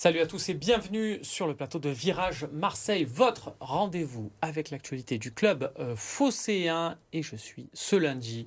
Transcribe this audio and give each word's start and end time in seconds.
Salut 0.00 0.20
à 0.20 0.28
tous 0.28 0.48
et 0.48 0.54
bienvenue 0.54 1.18
sur 1.22 1.48
le 1.48 1.56
plateau 1.56 1.80
de 1.80 1.88
Virage 1.88 2.46
Marseille, 2.52 3.02
votre 3.02 3.56
rendez-vous 3.58 4.30
avec 4.42 4.70
l'actualité 4.70 5.18
du 5.18 5.32
club 5.34 5.72
euh, 5.80 5.96
phocéen. 5.96 6.96
Et 7.12 7.24
je 7.24 7.34
suis 7.34 7.68
ce 7.72 7.96
lundi, 7.96 8.46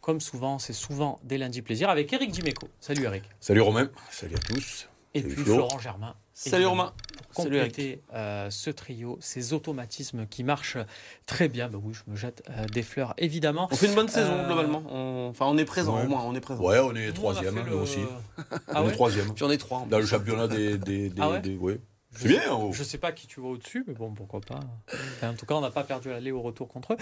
comme 0.00 0.20
souvent, 0.20 0.58
c'est 0.58 0.72
souvent 0.72 1.20
des 1.22 1.38
lundis 1.38 1.62
plaisir, 1.62 1.88
avec 1.88 2.12
Eric 2.12 2.32
Dimeco. 2.32 2.66
Salut 2.80 3.04
Eric. 3.04 3.22
Salut 3.38 3.60
Romain, 3.60 3.88
salut 4.10 4.34
à 4.34 4.38
tous. 4.40 4.88
Et 5.14 5.20
Salut 5.20 5.34
puis 5.34 5.44
Flo. 5.44 5.54
Florent 5.54 5.78
Germain. 5.78 6.16
Salut 6.38 6.66
Romain. 6.66 6.92
Pour 7.34 7.44
compléter 7.44 8.00
euh, 8.14 8.48
ce 8.50 8.70
trio, 8.70 9.18
ces 9.20 9.52
automatismes 9.52 10.26
qui 10.26 10.44
marchent 10.44 10.78
très 11.26 11.48
bien. 11.48 11.68
Bah 11.68 11.78
oui, 11.82 11.92
je 11.94 12.10
me 12.10 12.16
jette 12.16 12.42
euh, 12.50 12.64
des 12.66 12.82
fleurs, 12.82 13.14
évidemment. 13.18 13.68
On 13.70 13.76
fait 13.76 13.86
une 13.88 13.94
bonne 13.94 14.08
saison 14.08 14.32
Euh, 14.32 14.46
globalement. 14.46 14.82
On- 14.90 15.28
Enfin, 15.30 15.46
on 15.46 15.58
est 15.58 15.64
présent 15.64 15.96
Ouais. 15.96 16.04
au 16.04 16.08
moins, 16.08 16.22
on 16.24 16.34
est 16.34 16.40
présent. 16.40 16.62
Ouais, 16.62 16.78
on 16.78 16.94
est 16.94 17.06
Nous, 17.06 17.08
on 17.08 17.10
a 17.10 17.12
troisième, 17.12 17.58
hein, 17.58 17.62
le- 17.66 17.72
nous 17.72 17.78
aussi. 17.82 17.98
Ah 18.68 18.80
on 18.82 18.84
ouais 18.84 18.90
est 18.90 18.92
troisième. 18.92 19.34
Puis 19.34 19.44
on 19.44 19.50
est 19.50 19.58
trois. 19.58 19.84
Dans 19.90 19.98
le 19.98 20.06
championnat 20.06 20.48
des. 20.48 20.78
des, 20.78 21.10
des, 21.10 21.14
Ah 21.20 21.30
ouais 21.30 21.40
des- 21.40 21.56
ouais. 21.56 21.80
Je 22.12 22.18
C'est 22.22 22.22
sais- 22.28 22.28
bien, 22.40 22.52
oh. 22.52 22.70
Je 22.72 22.82
sais 22.82 22.98
pas 22.98 23.12
qui 23.12 23.26
tu 23.26 23.40
vois 23.40 23.50
au-dessus, 23.50 23.84
mais 23.86 23.94
bon, 23.94 24.12
pourquoi 24.14 24.40
pas. 24.40 24.60
Enfin, 25.16 25.30
en 25.30 25.34
tout 25.34 25.44
cas, 25.44 25.54
on 25.54 25.60
n'a 25.60 25.70
pas 25.70 25.84
perdu 25.84 26.08
l'aller 26.08 26.30
au 26.32 26.40
retour 26.40 26.68
contre 26.68 26.94
eux. 26.94 26.96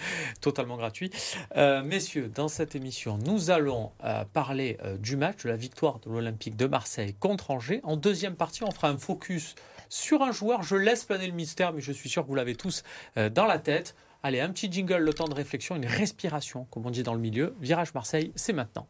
Totalement 0.40 0.76
gratuit. 0.76 1.10
Euh, 1.56 1.82
messieurs, 1.82 2.30
dans 2.34 2.48
cette 2.48 2.74
émission, 2.74 3.18
nous 3.18 3.50
allons 3.50 3.92
euh, 4.04 4.24
parler 4.32 4.78
euh, 4.84 4.96
du 4.96 5.16
match, 5.16 5.44
de 5.44 5.48
la 5.48 5.56
victoire 5.56 6.00
de 6.00 6.10
l'Olympique 6.10 6.56
de 6.56 6.66
Marseille 6.66 7.14
contre 7.14 7.50
Angers. 7.50 7.80
En 7.82 7.96
deuxième 7.96 8.36
partie, 8.36 8.64
on 8.64 8.70
fera 8.70 8.88
un 8.88 8.98
focus 8.98 9.54
sur 9.88 10.22
un 10.22 10.32
joueur. 10.32 10.62
Je 10.62 10.76
laisse 10.76 11.04
planer 11.04 11.26
le 11.26 11.32
mystère, 11.32 11.72
mais 11.72 11.80
je 11.80 11.92
suis 11.92 12.08
sûr 12.08 12.22
que 12.22 12.28
vous 12.28 12.34
l'avez 12.34 12.54
tous 12.54 12.82
dans 13.16 13.46
la 13.46 13.58
tête. 13.58 13.94
Allez, 14.22 14.40
un 14.40 14.50
petit 14.50 14.70
jingle, 14.70 14.96
le 14.96 15.14
temps 15.14 15.28
de 15.28 15.34
réflexion, 15.34 15.76
une 15.76 15.86
respiration, 15.86 16.66
comme 16.70 16.84
on 16.84 16.90
dit 16.90 17.02
dans 17.02 17.14
le 17.14 17.20
milieu. 17.20 17.54
Virage 17.60 17.94
Marseille, 17.94 18.32
c'est 18.34 18.52
maintenant. 18.52 18.86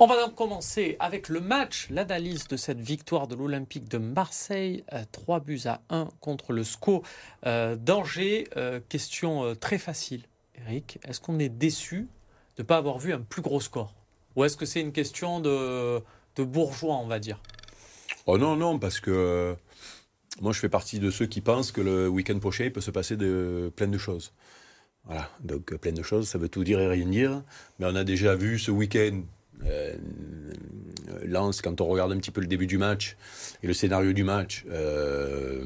On 0.00 0.06
va 0.06 0.16
donc 0.16 0.36
commencer 0.36 0.96
avec 1.00 1.28
le 1.28 1.40
match, 1.40 1.88
l'analyse 1.90 2.46
de 2.46 2.56
cette 2.56 2.80
victoire 2.80 3.26
de 3.26 3.34
l'Olympique 3.34 3.88
de 3.88 3.98
Marseille, 3.98 4.84
3 5.10 5.40
buts 5.40 5.62
à 5.64 5.80
1 5.90 6.08
contre 6.20 6.52
le 6.52 6.62
SCO 6.62 7.02
euh, 7.46 7.74
d'Angers. 7.74 8.46
Euh, 8.56 8.78
question 8.88 9.42
euh, 9.42 9.54
très 9.56 9.76
facile, 9.76 10.22
Eric. 10.54 11.00
Est-ce 11.04 11.20
qu'on 11.20 11.40
est 11.40 11.48
déçu 11.48 12.06
de 12.56 12.62
ne 12.62 12.66
pas 12.66 12.76
avoir 12.76 12.98
vu 12.98 13.12
un 13.12 13.20
plus 13.20 13.42
gros 13.42 13.60
score? 13.60 13.92
Ou 14.36 14.44
est-ce 14.44 14.56
que 14.56 14.66
c'est 14.66 14.80
une 14.80 14.92
question 14.92 15.40
de, 15.40 16.00
bourgeois, 16.36 16.94
on 16.94 17.08
va 17.08 17.18
dire? 17.18 17.40
Oh 18.26 18.38
non, 18.38 18.54
non, 18.54 18.78
parce 18.78 19.00
que 19.00 19.10
euh, 19.10 19.54
moi 20.40 20.52
je 20.52 20.60
fais 20.60 20.68
partie 20.68 21.00
de 21.00 21.10
ceux 21.10 21.26
qui 21.26 21.40
pensent 21.40 21.72
que 21.72 21.80
le 21.80 22.08
week-end 22.08 22.38
prochain 22.38 22.70
peut 22.72 22.80
se 22.80 22.92
passer 22.92 23.16
de 23.16 23.72
plein 23.74 23.88
de 23.88 23.98
choses. 23.98 24.32
Voilà, 25.06 25.28
donc 25.40 25.72
euh, 25.72 25.78
plein 25.78 25.90
de 25.90 26.04
choses, 26.04 26.28
ça 26.28 26.38
veut 26.38 26.48
tout 26.48 26.62
dire 26.62 26.78
et 26.78 26.86
rien 26.86 27.06
dire. 27.06 27.42
Mais 27.80 27.86
on 27.86 27.96
a 27.96 28.04
déjà 28.04 28.36
vu 28.36 28.60
ce 28.60 28.70
week-end. 28.70 29.22
Euh, 29.66 29.94
Lens, 31.24 31.62
quand 31.62 31.80
on 31.80 31.86
regarde 31.86 32.12
un 32.12 32.18
petit 32.18 32.30
peu 32.30 32.40
le 32.40 32.46
début 32.46 32.66
du 32.66 32.78
match 32.78 33.16
et 33.62 33.66
le 33.66 33.74
scénario 33.74 34.12
du 34.12 34.24
match, 34.24 34.64
euh, 34.70 35.62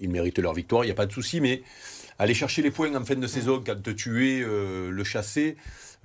ils 0.00 0.10
méritent 0.10 0.38
leur 0.38 0.54
victoire, 0.54 0.84
il 0.84 0.88
n'y 0.88 0.92
a 0.92 0.96
pas 0.96 1.06
de 1.06 1.12
souci, 1.12 1.40
mais 1.40 1.62
aller 2.18 2.34
chercher 2.34 2.62
les 2.62 2.70
points 2.70 2.94
en 2.94 3.04
fin 3.04 3.16
de 3.16 3.26
saison 3.26 3.62
quand 3.64 3.94
tu 3.94 4.28
es 4.28 4.42
euh, 4.42 4.90
le 4.90 5.04
chassé, 5.04 5.56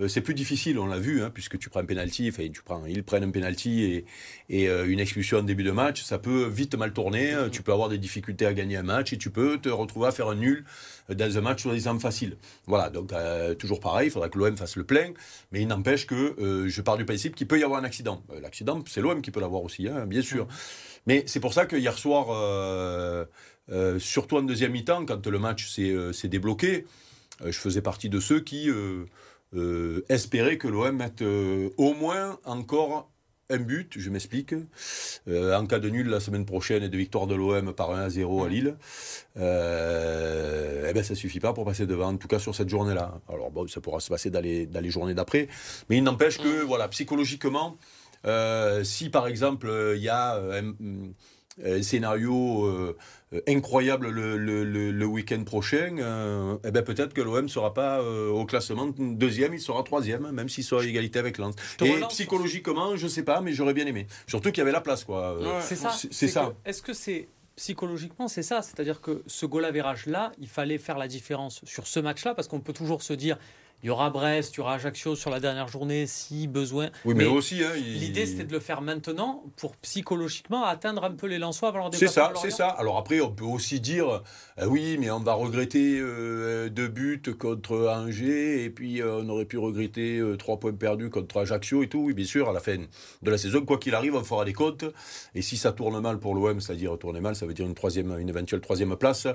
c'est 0.07 0.21
plus 0.21 0.33
difficile, 0.33 0.77
on 0.77 0.87
l'a 0.87 0.99
vu, 0.99 1.23
hein, 1.23 1.31
puisque 1.33 1.57
tu 1.57 1.69
prends 1.69 1.79
un 1.79 1.85
penalty, 1.85 2.27
enfin, 2.29 2.47
tu 2.53 2.61
prends, 2.61 2.85
ils 2.85 3.03
prennent 3.03 3.23
un 3.23 3.31
penalty 3.31 3.83
et, 3.83 4.05
et 4.49 4.67
euh, 4.67 4.89
une 4.89 4.99
expulsion 4.99 5.37
en 5.37 5.43
début 5.43 5.63
de 5.63 5.71
match, 5.71 6.03
ça 6.03 6.19
peut 6.19 6.47
vite 6.47 6.75
mal 6.75 6.91
tourner, 6.91 7.33
euh, 7.33 7.49
tu 7.49 7.61
peux 7.61 7.71
avoir 7.71 7.87
des 7.87 7.97
difficultés 7.97 8.45
à 8.45 8.53
gagner 8.53 8.75
un 8.75 8.83
match 8.83 9.13
et 9.13 9.17
tu 9.17 9.29
peux 9.29 9.57
te 9.57 9.69
retrouver 9.69 10.07
à 10.07 10.11
faire 10.11 10.27
un 10.27 10.35
nul 10.35 10.65
euh, 11.09 11.13
dans 11.13 11.37
un 11.37 11.41
match 11.41 11.63
soi-disant 11.63 11.97
facile. 11.99 12.35
Voilà, 12.67 12.89
donc 12.89 13.13
euh, 13.13 13.55
toujours 13.55 13.79
pareil, 13.79 14.09
il 14.09 14.11
faudra 14.11 14.27
que 14.27 14.37
l'OM 14.37 14.57
fasse 14.57 14.75
le 14.75 14.83
plein, 14.83 15.13
mais 15.51 15.61
il 15.61 15.67
n'empêche 15.67 16.07
que 16.07 16.35
euh, 16.41 16.67
je 16.67 16.81
pars 16.81 16.97
du 16.97 17.05
principe 17.05 17.35
qu'il 17.35 17.47
peut 17.47 17.59
y 17.59 17.63
avoir 17.63 17.79
un 17.79 17.85
accident. 17.85 18.21
Euh, 18.31 18.41
L'accident, 18.41 18.83
c'est 18.87 19.01
l'OM 19.01 19.21
qui 19.21 19.31
peut 19.31 19.39
l'avoir 19.39 19.63
aussi, 19.63 19.87
hein, 19.87 20.05
bien 20.05 20.21
sûr. 20.21 20.47
Mais 21.07 21.23
c'est 21.27 21.39
pour 21.39 21.53
ça 21.53 21.65
que 21.65 21.75
hier 21.75 21.97
soir, 21.97 22.27
euh, 22.31 23.25
euh, 23.71 23.97
surtout 23.99 24.37
en 24.37 24.41
deuxième 24.41 24.73
mi-temps, 24.73 25.05
quand 25.05 25.25
le 25.25 25.39
match 25.39 25.69
s'est 25.69 25.91
euh, 25.91 26.11
débloqué, 26.25 26.85
euh, 27.41 27.51
je 27.51 27.59
faisais 27.59 27.81
partie 27.81 28.09
de 28.09 28.19
ceux 28.19 28.39
qui 28.39 28.69
euh, 29.55 30.05
espéraient 30.09 30.57
que 30.57 30.67
l'OM 30.67 30.95
mette 30.95 31.21
euh, 31.21 31.69
au 31.77 31.93
moins 31.93 32.39
encore 32.45 33.11
un 33.49 33.57
but, 33.57 33.93
je 33.97 34.09
m'explique, 34.09 34.55
Euh, 35.27 35.55
en 35.55 35.65
cas 35.65 35.79
de 35.79 35.89
nul 35.89 36.07
la 36.07 36.19
semaine 36.19 36.45
prochaine 36.45 36.83
et 36.83 36.89
de 36.89 36.97
victoire 36.97 37.25
de 37.25 37.33
l'OM 37.35 37.73
par 37.73 37.91
1 37.91 38.01
à 38.01 38.09
0 38.09 38.43
à 38.43 38.49
Lille, 38.49 38.77
euh, 39.37 40.87
eh 40.87 40.93
ben 40.93 41.03
ça 41.03 41.15
suffit 41.15 41.39
pas 41.39 41.53
pour 41.53 41.65
passer 41.65 41.87
devant, 41.87 42.09
en 42.09 42.17
tout 42.17 42.27
cas 42.27 42.37
sur 42.37 42.53
cette 42.53 42.69
journée-là. 42.69 43.19
Alors 43.27 43.49
bon, 43.51 43.67
ça 43.67 43.81
pourra 43.81 43.99
se 43.99 44.09
passer 44.09 44.29
dans 44.29 44.41
les, 44.41 44.67
dans 44.67 44.81
les 44.81 44.91
journées 44.91 45.15
d'après, 45.15 45.47
mais 45.89 45.97
il 45.97 46.03
n'empêche 46.03 46.37
que, 46.37 46.61
voilà, 46.63 46.87
psychologiquement, 46.89 47.77
euh, 48.27 48.83
si 48.83 49.09
par 49.09 49.27
exemple 49.27 49.67
il 49.95 50.01
y 50.01 50.09
a 50.09 50.39
euh, 51.63 51.81
scénario 51.81 52.65
euh, 52.65 52.97
incroyable 53.47 54.09
le, 54.09 54.37
le- 54.37 54.63
le- 54.63 54.91
le 54.91 55.05
week-end 55.05 55.43
prochain, 55.43 55.95
euh, 55.99 56.57
eh 56.65 56.71
ben 56.71 56.83
peut-être 56.83 57.13
que 57.13 57.21
l'OM 57.21 57.43
ne 57.43 57.47
sera 57.47 57.73
pas 57.73 57.99
euh, 58.01 58.29
au 58.29 58.45
classement 58.45 58.87
deuxième, 58.97 59.53
il 59.53 59.59
sera 59.61 59.81
troisième, 59.83 60.31
même 60.31 60.49
s'il 60.49 60.63
sera 60.63 60.81
à 60.81 60.85
égalité 60.85 61.19
avec 61.19 61.37
Lens. 61.37 61.55
Et 61.81 61.91
relance. 61.93 62.13
psychologiquement, 62.13 62.95
je 62.95 63.07
sais 63.07 63.23
pas, 63.23 63.41
mais 63.41 63.53
j'aurais 63.53 63.73
bien 63.73 63.85
aimé. 63.85 64.07
Surtout 64.27 64.49
qu'il 64.49 64.59
y 64.59 64.61
avait 64.61 64.71
la 64.71 64.81
place, 64.81 65.03
quoi. 65.03 65.33
Euh, 65.33 65.55
Ouais. 65.55 65.61
C'est 65.61 65.75
ça. 65.75 65.91
c'est- 65.91 66.27
ça. 66.27 66.53
que- 66.63 66.69
Est-ce 66.69 66.81
que 66.81 66.93
c'est 66.93 67.27
psychologiquement, 67.55 68.27
c'est 68.27 68.43
ça? 68.43 68.61
C'est-à-dire 68.61 68.99
que 69.01 69.23
ce 69.27 69.45
goal 69.45 69.63
average 69.65 70.07
là, 70.07 70.31
il 70.39 70.47
fallait 70.47 70.77
faire 70.77 70.97
la 70.97 71.07
différence 71.07 71.61
sur 71.63 71.87
ce 71.87 71.99
match-là 72.01 72.35
parce 72.35 72.47
qu'on 72.49 72.59
peut 72.59 72.73
toujours 72.73 73.01
se 73.01 73.13
dire, 73.13 73.37
il 73.85 73.89
y 73.89 73.91
aura 73.91 74.09
Brest, 74.09 74.55
il 74.55 74.57
y 74.57 74.61
aura 74.61 74.73
Ajaccio 74.73 75.15
sur 75.15 75.29
la 75.29 75.39
dernière 75.39 75.67
journée 75.67 76.07
si 76.07 76.47
besoin. 76.47 76.89
Oui, 77.05 77.13
mais, 77.15 77.25
Mais 77.25 77.29
aussi, 77.29 77.63
hein, 77.63 77.69
il- 77.77 77.99
L'idée, 77.99 78.25
c'était 78.25 78.43
de 78.43 78.51
le 78.51 78.59
faire 78.59 78.81
maintenant 78.81 79.43
pour 79.57 79.75
psychologiquement 79.75 80.65
atteindre 80.65 81.03
un 81.03 81.11
peu 81.11 81.27
les 81.27 81.37
Lensois 81.37 81.69
avant 81.69 81.77
leur 81.77 81.93
C'est 81.93 82.07
ça, 82.07 82.33
c'est 82.41 82.49
ça. 82.49 82.67
Alors 82.67 82.97
après, 82.97 83.21
on 83.21 83.29
peut 83.29 83.45
aussi 83.45 83.79
dire, 83.79 84.23
euh, 84.57 84.65
oui, 84.65 84.97
mais 84.99 85.11
on 85.11 85.19
va 85.19 85.33
regretter 85.33 85.99
euh, 85.99 86.67
deux 86.69 86.87
buts 86.87 87.21
contre 87.39 87.87
Angers, 87.87 88.63
et 88.63 88.71
puis 88.71 89.03
euh, 89.03 89.21
on 89.21 89.29
aurait 89.29 89.45
pu 89.45 89.59
regretter 89.59 90.19
trois 90.39 90.59
points 90.59 90.73
perdus 90.73 91.11
contre 91.11 91.37
Ajaccio 91.37 91.83
et 91.83 91.87
tout. 91.87 91.99
Oui, 91.99 92.15
bien 92.15 92.25
sûr, 92.25 92.49
à 92.49 92.53
la 92.53 92.61
fin 92.61 92.77
de 93.21 93.29
la 93.31 93.37
saison, 93.37 93.63
quoi 93.65 93.77
qu'il 93.77 93.93
arrive, 93.93 94.15
on 94.15 94.23
fera 94.23 94.45
des 94.45 94.53
comptes. 94.53 94.85
Et 95.35 95.43
si 95.43 95.57
ça 95.57 95.71
tourne 95.71 95.99
mal 96.01 96.17
pour 96.17 96.33
l'OM, 96.33 96.59
c'est-à-dire 96.59 96.97
tourner 96.97 97.19
mal, 97.21 97.35
ça 97.35 97.45
veut 97.45 97.53
dire 97.53 97.67
une 97.67 97.75
troisième, 97.75 98.17
une 98.19 98.29
éventuelle 98.29 98.61
troisième 98.61 98.95
place, 98.95 99.27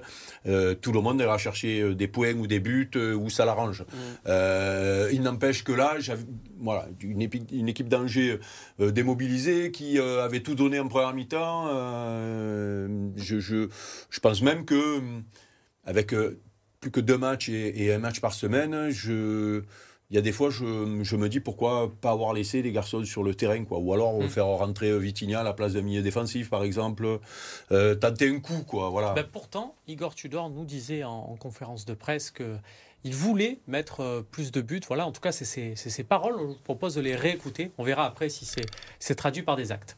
tout 0.43 0.93
le 0.93 1.01
monde 1.01 1.21
ira 1.21 1.39
chercher 1.39 1.95
des 1.95 2.09
points 2.09 2.35
ou 2.35 2.49
des 2.49 2.59
buts 2.59 2.91
où 2.97 3.31
ça 3.31 3.45
l'arrange. 3.45 3.85
Euh, 4.41 5.09
il 5.13 5.23
n'empêche 5.23 5.65
que 5.65 5.73
là, 5.73 5.97
j'avais 5.99 6.25
voilà, 6.59 6.87
une, 7.03 7.21
équipe 7.69 7.89
d'Angers 7.89 8.39
euh, 8.81 8.91
démobilisée 8.91 9.71
qui 9.71 9.99
euh, 9.99 10.25
avait 10.25 10.41
tout 10.41 10.55
donné 10.55 10.81
en 10.81 10.89
première 10.89 11.15
mi-temps. 11.15 11.67
je, 13.17 13.41
je, 13.41 13.69
je 14.11 14.21
pense 14.21 14.43
même 14.43 14.65
que 14.65 15.01
avec 15.85 16.15
plus 16.81 16.91
que 16.91 17.01
deux 17.01 17.19
matchs 17.19 17.49
et, 17.49 17.85
et 17.85 17.93
un 17.93 17.99
match 17.99 18.21
par 18.21 18.33
semaine, 18.33 18.91
je 18.91 19.63
il 20.11 20.17
y 20.17 20.19
a 20.19 20.23
des 20.23 20.33
fois, 20.33 20.51
je, 20.51 21.01
je 21.05 21.17
me 21.17 21.29
dis 21.29 21.39
pourquoi 21.39 21.93
pas 22.01 22.11
avoir 22.11 22.33
laissé 22.33 22.63
les 22.63 22.73
garçons 22.73 23.05
sur 23.05 23.23
le 23.23 23.33
terrain, 23.37 23.65
quoi. 23.65 23.79
Ou 23.79 23.95
alors 23.95 24.19
Mm. 24.19 24.29
faire 24.29 24.47
rentrer 24.47 24.99
Vitinha 24.99 25.41
à 25.41 25.43
la 25.45 25.53
place 25.53 25.75
d'un 25.75 25.83
milieu 25.83 26.03
défensif, 26.03 26.51
par 26.51 26.65
exemple. 26.65 27.21
Euh, 27.71 27.95
tenter 27.95 28.29
un 28.29 28.41
coup, 28.41 28.65
quoi. 28.67 28.91
Voilà. 28.91 29.13
Ben, 29.13 29.25
pourtant, 29.31 29.77
Igor 29.87 30.17
Tudor 30.17 30.51
nous 30.51 30.65
disait 30.65 31.05
en, 31.05 31.13
en 31.13 31.37
conférence 31.37 31.85
de 31.85 31.95
presse 31.95 32.33
que 32.33 32.57
il 33.05 33.15
voulait 33.15 33.61
mettre 33.67 34.01
euh, 34.01 34.23
plus 34.23 34.53
de 34.53 34.61
buts. 34.61 34.81
Voilà, 34.87 35.07
en 35.07 35.13
tout 35.13 35.21
cas, 35.21 35.33
c'est 35.33 35.45
ses, 35.45 36.05
paroles. 36.05 36.35
Je 36.39 36.45
vous 36.45 36.55
propose 36.65 36.95
de 36.95 37.01
les 37.01 37.17
réécouter. 37.17 37.73
On 37.79 37.85
verra 37.85 38.07
après 38.07 38.29
si 38.29 38.47
c'est 38.99 39.15
traduit 39.15 39.43
par 39.43 39.57
des 39.57 39.73
actes. 39.73 39.97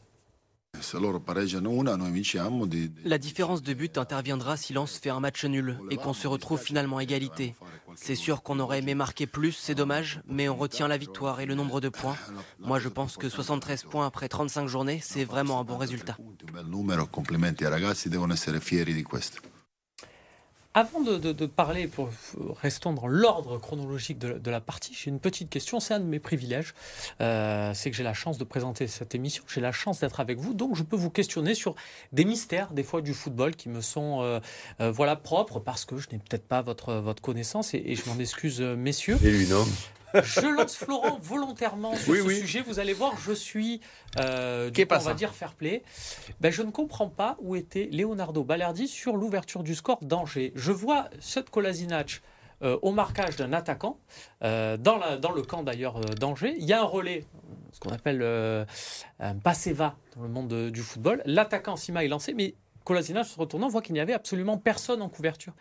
La 3.05 3.17
différence 3.19 3.61
de 3.61 3.73
but 3.73 3.97
interviendra 3.97 4.57
si 4.57 4.73
Lens 4.73 4.97
fait 4.97 5.11
un 5.11 5.19
match 5.19 5.45
nul 5.45 5.77
et 5.91 5.97
qu'on 5.97 6.13
se 6.13 6.27
retrouve 6.27 6.59
finalement 6.59 6.97
à 6.97 7.03
égalité. 7.03 7.55
C'est 7.95 8.15
sûr 8.15 8.41
qu'on 8.41 8.59
aurait 8.59 8.79
aimé 8.79 8.95
marquer 8.95 9.27
plus, 9.27 9.51
c'est 9.51 9.75
dommage, 9.75 10.21
mais 10.27 10.49
on 10.49 10.55
retient 10.55 10.87
la 10.87 10.97
victoire 10.97 11.39
et 11.41 11.45
le 11.45 11.53
nombre 11.53 11.79
de 11.79 11.89
points. 11.89 12.17
Moi, 12.59 12.79
je 12.79 12.89
pense 12.89 13.17
que 13.17 13.29
73 13.29 13.83
points 13.83 14.07
après 14.07 14.27
35 14.27 14.67
journées, 14.67 14.99
c'est 15.01 15.25
vraiment 15.25 15.59
un 15.59 15.63
bon 15.63 15.77
résultat. 15.77 16.17
Avant 20.75 21.01
de, 21.01 21.45
parler, 21.45 21.87
restons 22.61 22.93
dans 22.93 23.05
l'ordre 23.05 23.59
chronologique 23.59 24.17
de, 24.17 24.49
la 24.51 24.59
partie, 24.59 24.95
j'ai 24.95 25.11
une 25.11 25.19
petite 25.19 25.51
question. 25.51 25.79
C'est 25.79 25.93
un 25.93 25.99
de 25.99 26.05
mes 26.05 26.19
privilèges. 26.19 26.73
Euh, 27.21 27.73
c'est 27.75 27.91
que 27.91 27.95
j'ai 27.95 28.03
la 28.03 28.15
chance 28.15 28.39
de 28.39 28.43
présenter 28.43 28.87
cette 28.87 29.13
émission. 29.13 29.43
J'ai 29.47 29.61
la 29.61 29.71
chance 29.71 29.99
d'être 29.99 30.19
avec 30.19 30.39
vous. 30.39 30.55
Donc, 30.55 30.75
je 30.75 30.81
peux 30.81 30.95
vous 30.95 31.11
questionner 31.11 31.53
sur 31.53 31.75
des 32.11 32.25
mystères, 32.25 32.73
des 32.73 32.81
fois, 32.81 33.01
du 33.01 33.13
football 33.13 33.55
qui 33.55 33.69
me 33.69 33.81
sont 33.81 34.21
euh, 34.21 34.39
euh, 34.81 34.91
voilà, 34.91 35.15
propres 35.15 35.59
parce 35.59 35.85
que 35.85 35.97
je 35.97 36.09
n'ai 36.11 36.17
peut-être 36.17 36.47
pas 36.47 36.63
votre, 36.63 36.95
votre 36.95 37.21
connaissance 37.21 37.75
et, 37.75 37.93
je 37.93 38.09
m'en 38.09 38.17
excuse, 38.17 38.59
messieurs. 38.59 39.19
Et 39.23 39.29
lui, 39.29 39.47
non 39.47 39.65
Je 40.13 40.47
lance 40.47 40.75
Florent 40.75 41.17
volontairement 41.21 41.95
sur 41.95 42.11
Oui, 42.11 42.19
ce 42.19 42.23
oui. 42.23 42.39
sujet. 42.39 42.61
Vous 42.61 42.79
allez 42.79 42.93
voir, 42.93 43.17
je 43.19 43.31
suis, 43.33 43.81
euh, 44.19 44.69
du 44.69 44.85
coup, 44.85 44.93
on 44.93 44.99
va 44.99 45.13
dire 45.13 45.33
fair 45.33 45.53
play. 45.53 45.83
Ben, 46.41 46.51
je 46.51 46.61
ne 46.61 46.71
comprends 46.71 47.09
pas 47.09 47.37
où 47.39 47.55
était 47.55 47.89
Leonardo 47.91 48.43
Balerdi 48.43 48.87
sur 48.87 49.15
l'ouverture 49.17 49.63
du 49.63 49.75
score 49.75 49.99
d'Angers. 50.03 50.51
Je 50.55 50.71
vois 50.71 51.09
Sud 51.19 51.49
Kolasinac 51.49 52.21
au 52.81 52.91
marquage 52.93 53.35
d'un 53.35 53.51
attaquant, 53.51 53.97
dans, 54.41 54.97
la, 54.97 55.17
dans 55.17 55.31
le 55.31 55.41
camp 55.41 55.63
d'ailleurs 55.63 55.99
d'Angers. 55.99 56.55
Il 56.57 56.63
y 56.65 56.71
a 56.71 56.79
un 56.79 56.85
relais, 56.85 57.25
ce 57.73 57.79
qu'on 57.81 57.89
appelle 57.89 58.21
un 59.19 59.35
passe-va 59.35 59.95
dans 60.15 60.21
le 60.23 60.29
monde 60.29 60.69
du 60.71 60.81
football. 60.81 61.21
L'attaquant 61.25 61.75
Sima 61.75 62.05
est 62.05 62.07
lancé, 62.07 62.33
mais 62.33 62.55
Colasina, 62.85 63.23
se 63.23 63.37
retournant, 63.37 63.67
voit 63.67 63.81
qu'il 63.81 63.93
n'y 63.93 63.99
avait 63.99 64.13
absolument 64.13 64.57
personne 64.57 65.01
en 65.01 65.09
couverture. 65.09 65.53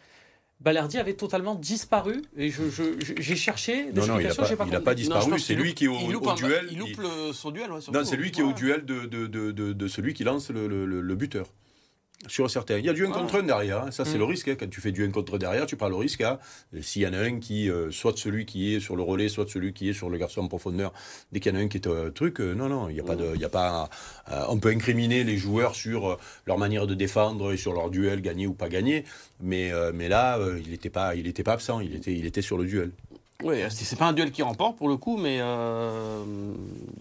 Balerdi 0.63 0.99
avait 0.99 1.15
totalement 1.15 1.55
disparu 1.55 2.23
et 2.37 2.51
j'ai 2.51 3.17
je, 3.21 3.35
cherché 3.35 3.91
des 3.91 4.01
Non, 4.01 4.07
non, 4.07 4.21
il 4.21 4.27
n'a 4.71 4.81
pas, 4.81 4.95
disparu. 4.95 5.41
C'est 5.41 5.55
lui 5.55 5.75
qui 5.75 5.87
est 5.87 5.89
au, 5.89 6.35
duel. 6.35 6.69
Il 6.71 6.79
loupe 6.79 7.03
son 7.33 7.51
duel. 7.51 7.69
non, 7.93 8.05
c'est 8.05 8.17
lui 8.17 8.31
qui 8.31 8.41
est 8.41 8.45
au 8.45 8.53
duel 8.53 8.85
de, 8.85 9.07
de, 9.07 9.27
de, 9.27 9.51
de 9.51 9.89
celui 9.89 10.15
qui 10.15 10.25
lance 10.25 10.51
le, 10.51 10.69
le 10.87 11.15
buteur 11.15 11.47
sur 12.29 12.51
certains. 12.51 12.79
Il 12.79 12.85
y 12.85 12.89
a 12.89 12.93
du 12.93 13.07
1 13.07 13.11
contre 13.11 13.41
1 13.41 13.43
derrière. 13.45 13.85
Hein. 13.85 13.91
Ça, 13.91 14.05
c'est 14.05 14.19
le 14.19 14.25
mm. 14.25 14.29
risque. 14.29 14.49
Hein. 14.49 14.57
Quand 14.59 14.69
tu 14.69 14.81
fais 14.81 14.93
du 14.93 15.05
1 15.05 15.11
contre 15.11 15.37
1 15.37 15.39
derrière, 15.39 15.67
tu 15.67 15.77
prends 15.77 15.89
le 15.89 15.97
risque. 15.97 16.21
Hein. 16.21 16.39
S'il 16.81 17.03
y 17.03 17.07
en 17.07 17.13
a 17.13 17.19
un 17.19 17.39
qui, 17.39 17.71
euh, 17.71 17.91
soit 17.91 18.17
celui 18.17 18.47
qui 18.47 18.75
est 18.75 18.81
sur 18.81 18.97
le 18.97 19.03
relais, 19.03 19.29
soit 19.29 19.49
celui 19.49 19.73
qui 19.73 19.89
est 19.89 19.93
sur 19.93 20.11
le 20.11 20.19
garçon 20.19 20.43
en 20.43 20.49
profondeur, 20.49 20.93
dès 21.33 21.41
qu'il 21.41 21.53
y 21.53 21.57
en 21.57 21.59
a 21.59 21.63
un 21.63 21.69
qui 21.69 21.79
est 21.79 21.87
un 21.87 21.91
euh, 21.91 22.11
truc, 22.11 22.41
euh, 22.41 22.55
non, 22.55 22.69
non, 22.69 22.89
il 22.89 22.95
n'y 22.95 23.01
a 23.01 23.05
pas 23.05 23.17
de. 23.17 23.37
Y 23.37 23.45
a 23.45 23.49
pas, 23.49 23.89
on 24.49 24.59
peut 24.59 24.69
incriminer 24.69 25.25
les 25.25 25.37
joueurs 25.37 25.75
sur 25.75 26.19
leur 26.47 26.59
manière 26.59 26.87
de 26.87 26.95
défendre 26.95 27.53
et 27.53 27.57
sur 27.57 27.73
leur 27.73 27.91
duel, 27.91 28.21
gagné 28.21 28.47
ou 28.47 28.55
pas 28.55 28.69
gagné. 28.69 29.05
Mais, 29.41 29.73
mais 29.95 30.09
là, 30.09 30.39
il 30.65 30.71
n'était 30.71 30.91
pas, 30.91 31.15
il 31.15 31.33
pas 31.33 31.53
absent. 31.53 31.81
Il 31.81 31.97
était, 31.97 32.13
il 32.13 32.27
était 32.27 32.43
sur 32.43 32.57
le 32.57 32.67
duel. 32.67 32.93
Oui, 33.43 33.57
c'est 33.71 33.99
pas 33.99 34.07
un 34.07 34.13
duel 34.13 34.31
qui 34.31 34.43
remporte 34.43 34.77
pour 34.77 34.89
le 34.89 34.97
coup, 34.97 35.17
mais 35.17 35.39
euh, 35.41 36.23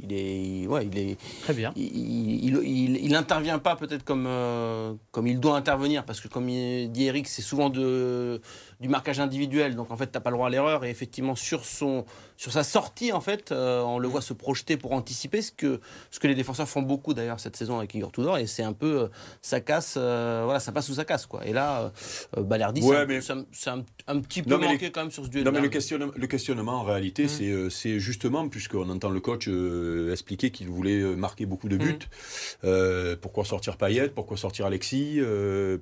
il 0.01 0.13
est, 0.13 0.67
ouais, 0.67 0.87
il 0.91 0.97
est 0.97 1.17
très 1.41 1.53
bien. 1.53 1.71
Il, 1.75 3.09
n'intervient 3.11 3.59
pas 3.59 3.75
peut-être 3.75 4.03
comme 4.03 4.25
euh, 4.27 4.93
comme 5.11 5.27
il 5.27 5.39
doit 5.39 5.55
intervenir 5.57 6.05
parce 6.05 6.19
que 6.21 6.27
comme 6.27 6.47
dit 6.47 7.05
Eric, 7.05 7.27
c'est 7.27 7.41
souvent 7.41 7.69
de 7.69 8.41
du 8.81 8.89
marquage 8.89 9.19
individuel. 9.19 9.75
Donc 9.75 9.91
en 9.91 9.95
fait, 9.95 10.07
tu 10.07 10.13
n'as 10.15 10.21
pas 10.21 10.31
le 10.31 10.35
droit 10.35 10.47
à 10.47 10.49
l'erreur. 10.49 10.83
Et 10.83 10.89
effectivement, 10.89 11.35
sur, 11.35 11.65
son, 11.65 12.03
sur 12.35 12.51
sa 12.51 12.63
sortie, 12.63 13.13
en 13.13 13.21
fait, 13.21 13.51
euh, 13.51 13.81
on 13.81 13.99
le 13.99 14.07
voit 14.07 14.21
se 14.21 14.33
projeter 14.33 14.75
pour 14.75 14.91
anticiper 14.93 15.43
ce 15.43 15.51
que, 15.51 15.79
ce 16.09 16.19
que 16.19 16.27
les 16.27 16.33
défenseurs 16.33 16.67
font 16.67 16.81
beaucoup 16.81 17.13
d'ailleurs 17.13 17.39
cette 17.39 17.55
saison 17.55 17.77
avec 17.77 17.93
Igor 17.93 18.11
Tudor. 18.11 18.39
Et 18.39 18.47
c'est 18.47 18.63
un 18.63 18.73
peu, 18.73 19.09
ça 19.41 19.57
euh, 19.57 19.59
casse, 19.59 19.95
euh, 19.97 20.41
voilà, 20.45 20.59
ça 20.59 20.71
passe 20.71 20.89
ou 20.89 20.95
ça 20.95 21.05
casse. 21.05 21.27
Quoi. 21.27 21.45
Et 21.45 21.53
là, 21.53 21.91
Balerdi, 22.35 22.81
c'est 22.81 23.69
un, 23.69 24.19
petit 24.19 24.41
peu 24.41 24.57
manqué 24.57 24.91
quand 24.91 25.01
même 25.01 25.11
sur 25.11 25.25
ce 25.25 25.29
duel. 25.29 25.43
Non, 25.43 25.51
mais 25.51 25.61
le 25.61 25.69
questionnement, 25.69 26.11
le 26.15 26.27
questionnement 26.27 26.79
en 26.79 26.83
réalité, 26.83 27.25
mmh. 27.25 27.69
c'est 27.69 27.99
justement, 27.99 28.49
puisqu'on 28.49 28.89
entend 28.89 29.11
le 29.11 29.19
coach 29.19 29.47
expliquer 30.11 30.49
qu'il 30.49 30.69
voulait 30.69 31.03
marquer 31.15 31.45
beaucoup 31.45 31.69
de 31.69 31.77
buts, 31.77 31.99
mmh. 32.63 33.17
pourquoi 33.21 33.45
sortir 33.45 33.77
Payet, 33.77 34.09
pourquoi 34.09 34.37
sortir 34.37 34.65
Alexis, 34.65 35.19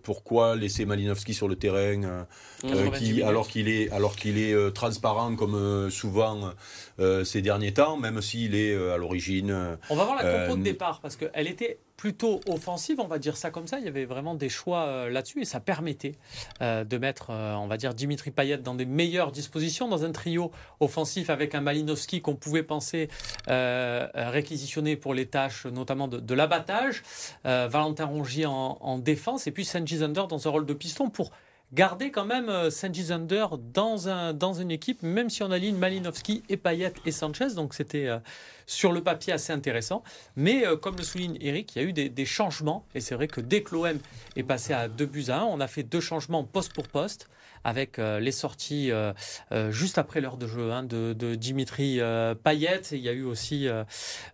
pourquoi 0.03 0.57
laisser 0.57 0.83
Malinowski 0.83 1.33
sur 1.33 1.47
le 1.47 1.55
terrain 1.55 2.25
mmh 2.63 2.88
alors 3.23 3.47
qu'il 3.47 3.69
est, 3.69 3.91
alors 3.91 4.15
qu'il 4.15 4.37
est 4.37 4.53
euh, 4.53 4.69
transparent 4.69 5.35
comme 5.35 5.55
euh, 5.55 5.89
souvent 5.89 6.51
euh, 6.99 7.23
ces 7.23 7.41
derniers 7.41 7.73
temps, 7.73 7.97
même 7.97 8.21
s'il 8.21 8.55
est 8.55 8.75
à 8.75 8.97
l'origine. 8.97 9.77
On 9.89 9.95
va 9.95 10.05
voir 10.05 10.21
la 10.21 10.45
compo 10.45 10.57
de 10.57 10.63
départ 10.63 10.99
parce 11.01 11.15
qu'elle 11.15 11.47
était 11.47 11.79
plutôt 11.97 12.39
offensive, 12.47 13.01
on 13.01 13.07
va 13.07 13.19
dire 13.19 13.35
ça 13.35 13.51
comme 13.51 13.67
ça. 13.67 13.77
Il 13.79 13.85
y 13.85 13.87
avait 13.89 14.05
vraiment 14.05 14.33
des 14.33 14.47
choix 14.47 15.09
là-dessus 15.09 15.41
et 15.41 15.45
ça 15.45 15.59
permettait 15.59 16.13
de 16.61 16.97
mettre, 16.97 17.29
on 17.29 17.67
va 17.67 17.75
dire, 17.75 17.93
Dimitri 17.93 18.31
Payet 18.31 18.57
dans 18.59 18.73
des 18.73 18.85
meilleures 18.85 19.33
dispositions, 19.33 19.89
dans 19.89 20.05
un 20.05 20.11
trio 20.13 20.51
offensif 20.79 21.29
avec 21.29 21.55
un 21.55 21.61
Malinowski 21.61 22.21
qu'on 22.21 22.35
pouvait 22.35 22.63
penser 22.63 23.09
réquisitionner 23.47 24.95
pour 24.95 25.13
les 25.13 25.25
tâches 25.25 25.65
notamment 25.65 26.07
de, 26.07 26.33
l'abattage, 26.33 27.03
Valentin 27.43 28.05
Rongier 28.05 28.45
en, 28.45 28.77
en, 28.79 28.97
défense 28.97 29.47
et 29.47 29.51
puis 29.51 29.65
Sanji 29.65 29.97
Zander 29.97 30.23
dans 30.29 30.47
un 30.47 30.51
rôle 30.51 30.65
de 30.65 30.73
piston 30.73 31.09
pour 31.09 31.31
garder 31.73 32.11
quand 32.11 32.25
même 32.25 32.49
euh, 32.49 32.69
Sanji 32.69 33.03
Zander 33.05 33.45
dans, 33.73 34.09
un, 34.09 34.33
dans 34.33 34.53
une 34.53 34.71
équipe, 34.71 35.03
même 35.03 35.29
si 35.29 35.43
on 35.43 35.51
aligne 35.51 35.77
Malinowski 35.77 36.43
et 36.49 36.57
Payet 36.57 36.93
et 37.05 37.11
Sanchez. 37.11 37.53
Donc 37.55 37.73
c'était 37.73 38.07
euh, 38.07 38.19
sur 38.65 38.91
le 38.91 39.01
papier 39.03 39.33
assez 39.33 39.53
intéressant. 39.53 40.03
Mais 40.35 40.65
euh, 40.65 40.75
comme 40.75 40.97
le 40.97 41.03
souligne 41.03 41.37
Eric, 41.41 41.75
il 41.75 41.81
y 41.81 41.85
a 41.85 41.87
eu 41.87 41.93
des, 41.93 42.25
changements. 42.25 42.85
Et 42.95 43.01
c'est 43.01 43.15
vrai 43.15 43.27
que 43.27 43.41
dès 43.41 43.63
que 43.63 43.75
l'OM 43.75 43.97
est 44.35 44.43
passé 44.43 44.73
à 44.73 44.87
2 44.87 45.05
buts 45.05 45.25
à 45.29 45.39
1, 45.39 45.43
on 45.43 45.59
a 45.59 45.67
fait 45.67 45.83
deux 45.83 46.01
changements 46.01 46.43
poste 46.43 46.73
pour 46.73 46.87
poste 46.87 47.29
avec 47.63 47.97
les 47.97 48.31
sorties 48.31 48.89
juste 49.69 49.97
après 49.97 50.21
l'heure 50.21 50.37
de 50.37 50.47
jeu 50.47 50.71
hein, 50.71 50.83
de, 50.83 51.35
Dimitri 51.35 51.99
Payet. 52.43 52.81
il 52.91 52.99
y 52.99 53.09
a 53.09 53.11
eu 53.11 53.23
aussi 53.23 53.67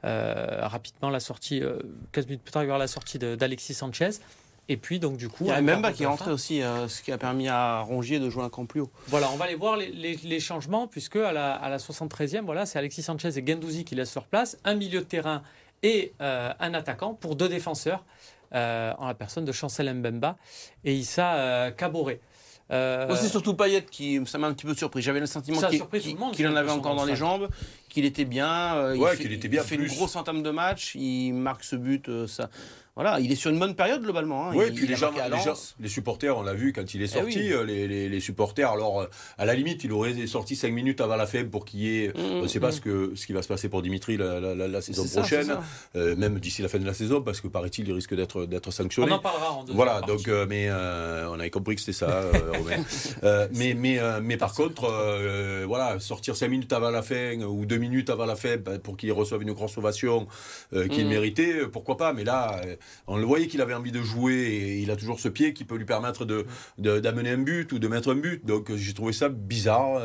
rapidement 0.03 1.09
la 1.09 1.19
sortie, 1.19 1.63
15 2.11 2.25
minutes 2.27 2.43
plus 2.43 2.51
tard, 2.51 2.63
il 2.63 2.67
y 2.67 2.71
a 2.71 2.75
eu 2.75 2.79
la 2.79 2.87
sortie 2.87 3.17
d'Alexis 3.17 3.73
Sanchez. 3.73 4.19
Et 4.67 4.77
puis, 4.77 4.99
donc, 4.99 5.17
du 5.17 5.29
coup. 5.29 5.45
Il 5.45 5.49
y 5.49 5.51
a 5.51 5.61
Memba 5.61 5.91
qui 5.91 6.03
est 6.03 6.07
rentré 6.07 6.31
aussi, 6.31 6.61
euh, 6.61 6.87
ce 6.87 7.01
qui 7.01 7.11
a 7.11 7.17
permis 7.17 7.47
à 7.47 7.81
Rongier 7.81 8.19
de 8.19 8.29
jouer 8.29 8.43
un 8.43 8.49
camp 8.49 8.65
plus 8.65 8.81
haut. 8.81 8.89
Voilà, 9.07 9.29
on 9.31 9.35
va 9.35 9.45
aller 9.45 9.55
voir 9.55 9.77
les, 9.77 10.39
changements, 10.39 10.87
puisque 10.87 11.17
à 11.17 11.31
la, 11.31 11.53
à 11.53 11.69
la 11.69 11.77
73e, 11.77 12.41
voilà, 12.41 12.65
c'est 12.65 12.79
Alexis 12.79 13.03
Sanchez 13.03 13.37
et 13.37 13.45
Gendouzi 13.45 13.85
qui 13.85 13.95
laissent 13.95 14.15
leur 14.15 14.25
place, 14.25 14.57
un 14.63 14.75
milieu 14.75 14.99
de 14.99 15.05
terrain 15.05 15.43
et 15.83 16.13
euh, 16.21 16.51
un 16.59 16.73
attaquant 16.73 17.13
pour 17.13 17.35
deux 17.35 17.49
défenseurs, 17.49 18.03
euh, 18.53 18.93
en 18.97 19.07
la 19.07 19.13
personne 19.13 19.45
de 19.45 19.51
Chancel 19.51 19.91
Mbemba 19.93 20.37
et 20.83 20.95
Issa 20.95 21.71
Caboret. 21.77 22.19
c'est 22.69 23.27
surtout 23.27 23.53
Payet 23.53 23.83
qui, 23.83 24.19
ça 24.25 24.37
m'a 24.37 24.47
un 24.47 24.53
petit 24.53 24.65
peu 24.65 24.73
surpris. 24.73 25.01
J'avais 25.01 25.19
le 25.19 25.25
sentiment 25.25 25.61
qu'il 26.31 26.47
en 26.47 26.55
avait 26.55 26.71
encore 26.71 26.95
dans 26.95 27.05
les 27.05 27.15
jambes, 27.15 27.49
qu'il 27.89 28.05
était 28.05 28.25
bien. 28.25 28.93
il 28.93 29.05
fait, 29.07 29.31
était 29.31 29.47
bien. 29.47 29.61
Il 29.61 29.67
fait 29.67 29.75
une 29.75 29.87
grosse 29.87 30.15
entame 30.15 30.41
de 30.41 30.49
match, 30.49 30.95
il 30.95 31.33
marque 31.33 31.63
ce 31.63 31.75
but. 31.75 32.09
ça, 32.27 32.49
voilà, 32.95 33.19
il 33.19 33.29
est 33.29 33.35
sur 33.35 33.51
une 33.51 33.59
bonne 33.59 33.75
période 33.75 34.01
globalement. 34.01 34.47
Hein. 34.47 34.53
Oui, 34.55 34.71
puis 34.71 34.87
les, 34.87 34.95
gens, 34.95 35.11
les, 35.81 35.89
supporters, 35.89 36.37
on 36.37 36.43
l'a 36.43 36.53
vu 36.53 36.71
quand 36.71 36.93
il 36.93 37.01
est 37.01 37.13
eh 37.13 37.19
sorti, 37.19 37.51
euh, 37.51 37.65
les, 37.65 38.19
supporters, 38.21 38.71
alors 38.71 39.01
euh, 39.01 39.07
à 39.37 39.43
la 39.43 39.53
limite, 39.53 39.83
il 39.83 39.91
aurait 39.91 40.27
sorti 40.27 40.55
5 40.55 40.71
minutes 40.71 41.01
avant 41.01 41.17
la 41.17 41.27
faible 41.27 41.49
pour 41.49 41.65
qu'il 41.65 41.81
y 41.81 42.05
ait. 42.05 42.13
on 42.15 42.43
ne 42.43 42.47
sait 42.47 42.61
pas 42.61 42.71
ce, 42.71 42.79
que, 42.79 43.11
ce 43.15 43.25
qui 43.25 43.33
va 43.33 43.41
se 43.41 43.49
passer 43.49 43.67
pour 43.67 43.81
Dimitri 43.81 44.15
la, 44.15 44.81
saison 44.81 45.05
prochaine, 45.05 45.57
euh, 45.97 46.15
même 46.15 46.39
d'ici 46.39 46.61
la 46.61 46.69
fin 46.69 46.79
de 46.79 46.85
la 46.85 46.93
saison, 46.93 47.21
parce 47.21 47.41
que 47.41 47.49
paraît-il, 47.49 47.85
il 47.85 47.93
risque 47.93 48.15
d'être 48.15 48.71
sanctionné. 48.71 49.11
On 49.11 49.15
en 49.15 49.19
parlera 49.19 49.51
en 49.51 49.65
Voilà, 49.65 49.99
donc, 49.99 50.29
mais 50.47 50.71
on 50.71 51.37
avait 51.37 51.49
compris 51.49 51.75
que 51.75 51.81
c'était 51.81 51.91
ça, 51.91 52.21
mais, 53.53 53.73
mais, 53.73 53.99
mais 54.21 54.37
par 54.37 54.53
contre, 54.53 55.65
voilà, 55.67 55.99
sortir 55.99 56.37
5 56.37 56.47
minutes 56.47 56.71
avant 56.71 56.91
la 56.91 57.01
fin 57.01 57.41
ou 57.41 57.65
2 57.65 57.75
minutes 57.75 58.09
avant 58.09 58.25
la 58.25 58.37
fin 58.37 58.55
bah, 58.55 58.79
pour 58.79 58.95
qu'il 58.95 59.11
reçoive 59.11 59.41
une 59.41 59.51
grosse 59.51 59.77
ovation 59.77 60.27
qu'il 60.71 61.05
mm. 61.05 61.09
méritait, 61.09 61.67
pourquoi 61.67 61.97
pas, 61.97 62.13
mais 62.13 62.23
là 62.23 62.61
on 63.07 63.17
le 63.17 63.25
voyait 63.25 63.47
qu'il 63.47 63.61
avait 63.61 63.73
envie 63.73 63.91
de 63.91 64.01
jouer 64.01 64.33
et 64.33 64.79
il 64.79 64.91
a 64.91 64.95
toujours 64.95 65.19
ce 65.19 65.29
pied 65.29 65.53
qui 65.53 65.65
peut 65.65 65.75
lui 65.75 65.85
permettre 65.85 66.25
de, 66.25 66.45
d'amener 66.77 67.31
un 67.31 67.37
but 67.37 67.71
ou 67.71 67.79
de 67.79 67.87
mettre 67.87 68.11
un 68.11 68.15
but. 68.15 68.45
Donc 68.45 68.73
j'ai 68.75 68.93
trouvé 68.93 69.13
ça 69.13 69.29
bizarre. 69.29 70.01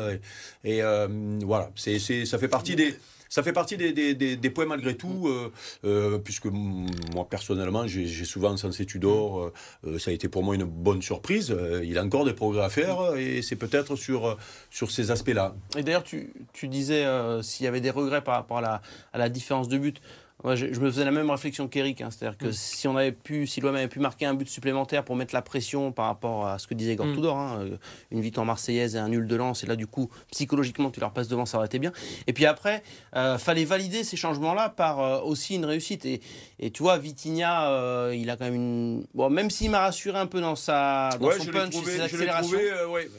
Et, 0.63 0.81
euh, 0.81 1.07
voilà, 1.43 1.71
ça 1.75 2.37
fait 2.37 2.47
partie 2.47 2.75
des 2.75 2.95
ça 3.29 3.43
fait 3.43 3.53
partie 3.53 3.77
des, 3.77 4.49
points 4.49 4.65
malgré 4.65 4.97
tout, 4.97 5.29
euh, 5.29 5.53
euh, 5.85 6.17
puisque 6.17 6.47
moi 6.47 7.25
personnellement, 7.29 7.87
j'ai, 7.87 8.25
souvent 8.25 8.57
sensé 8.57 8.85
Tudor, 8.85 9.53
ça 9.99 10.11
a 10.11 10.13
été 10.13 10.27
pour 10.27 10.43
moi 10.43 10.53
une 10.53 10.65
bonne 10.65 11.01
surprise. 11.01 11.55
il 11.81 11.97
a 11.97 12.03
encore 12.03 12.25
des 12.25 12.33
progrès 12.33 12.65
à 12.65 12.69
faire 12.69 13.15
et 13.15 13.41
c'est 13.41 13.55
peut-être 13.55 13.95
sur, 13.95 14.37
sur 14.69 14.91
ces 14.91 15.11
aspects-là. 15.11 15.55
Et 15.77 15.83
d'ailleurs, 15.83 16.03
tu, 16.03 16.33
disais 16.63 17.05
s'il 17.41 17.63
y 17.63 17.67
avait 17.67 17.79
des 17.79 17.89
regrets 17.89 18.21
par 18.21 18.35
rapport 18.35 18.59
la, 18.59 18.81
à 19.13 19.17
la 19.17 19.29
différence 19.29 19.69
de 19.69 19.77
but 19.77 20.01
je, 20.43 20.65
me 20.79 20.91
faisais 20.91 21.05
la 21.05 21.11
même 21.11 21.29
réflexion 21.29 21.67
qu'Eric, 21.67 22.01
hein. 22.01 22.09
c'est-à-dire 22.11 22.37
que 22.37 22.47
mm. 22.47 22.53
si 22.53 22.87
on 22.87 22.97
avait 22.97 23.11
pu, 23.11 23.47
si 23.47 23.61
l'OM 23.61 23.75
avait 23.75 23.87
pu 23.87 23.99
marquer 23.99 24.25
un 24.25 24.33
but 24.33 24.49
supplémentaire 24.49 25.03
pour 25.03 25.15
mettre 25.15 25.33
la 25.33 25.41
pression 25.41 25.91
par 25.91 26.05
rapport 26.07 26.47
à 26.47 26.59
ce 26.59 26.67
que 26.67 26.73
disait 26.73 26.95
Gortoudor, 26.95 27.35
mm. 27.35 27.39
hein, 27.39 27.57
euh, 27.61 27.77
une 28.11 28.21
victoire 28.21 28.45
marseillaise 28.45 28.95
et 28.95 28.99
un 28.99 29.09
nul 29.09 29.27
de 29.27 29.35
lance, 29.35 29.63
et 29.63 29.67
là 29.67 29.75
du 29.75 29.87
coup 29.87 30.09
psychologiquement 30.31 30.91
tu 30.91 30.99
leur 30.99 31.11
passes 31.11 31.27
devant, 31.27 31.45
ça 31.45 31.57
aurait 31.57 31.67
été 31.67 31.79
bien. 31.79 31.91
Et 32.27 32.33
puis 32.33 32.45
après, 32.45 32.83
euh, 33.15 33.37
fallait 33.37 33.65
valider 33.65 34.03
ces 34.03 34.17
changements-là 34.17 34.69
par 34.69 34.99
euh, 34.99 35.21
aussi 35.21 35.55
une 35.55 35.65
réussite. 35.65 36.05
Et, 36.05 36.21
et 36.59 36.71
tu 36.71 36.83
vois, 36.83 36.97
Vitinha, 36.97 37.69
euh, 37.69 38.15
il 38.15 38.29
a 38.29 38.37
quand 38.37 38.45
même 38.45 38.55
une, 38.55 39.05
bon, 39.13 39.29
même 39.29 39.49
s'il 39.49 39.71
m'a 39.71 39.79
rassuré 39.79 40.17
un 40.17 40.27
peu 40.27 40.41
dans 40.41 40.55
sa, 40.55 41.09
dans 41.19 41.31
son 41.31 41.45
punch, 41.45 41.71
trouvé, 41.71 41.91
ses 41.93 42.01
accélérations. 42.01 42.57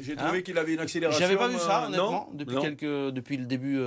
J'ai 0.00 0.16
trouvé, 0.16 0.38
hein 0.38 0.42
qu'il 0.42 0.58
avait 0.58 0.74
une 0.74 0.80
accélération. 0.80 1.20
J'avais 1.20 1.36
pas 1.36 1.48
vu 1.48 1.58
ça 1.58 1.86
honnêtement 1.86 2.30
depuis 2.34 2.56
quelques, 2.56 3.14
depuis 3.14 3.36
le 3.36 3.46
début. 3.46 3.80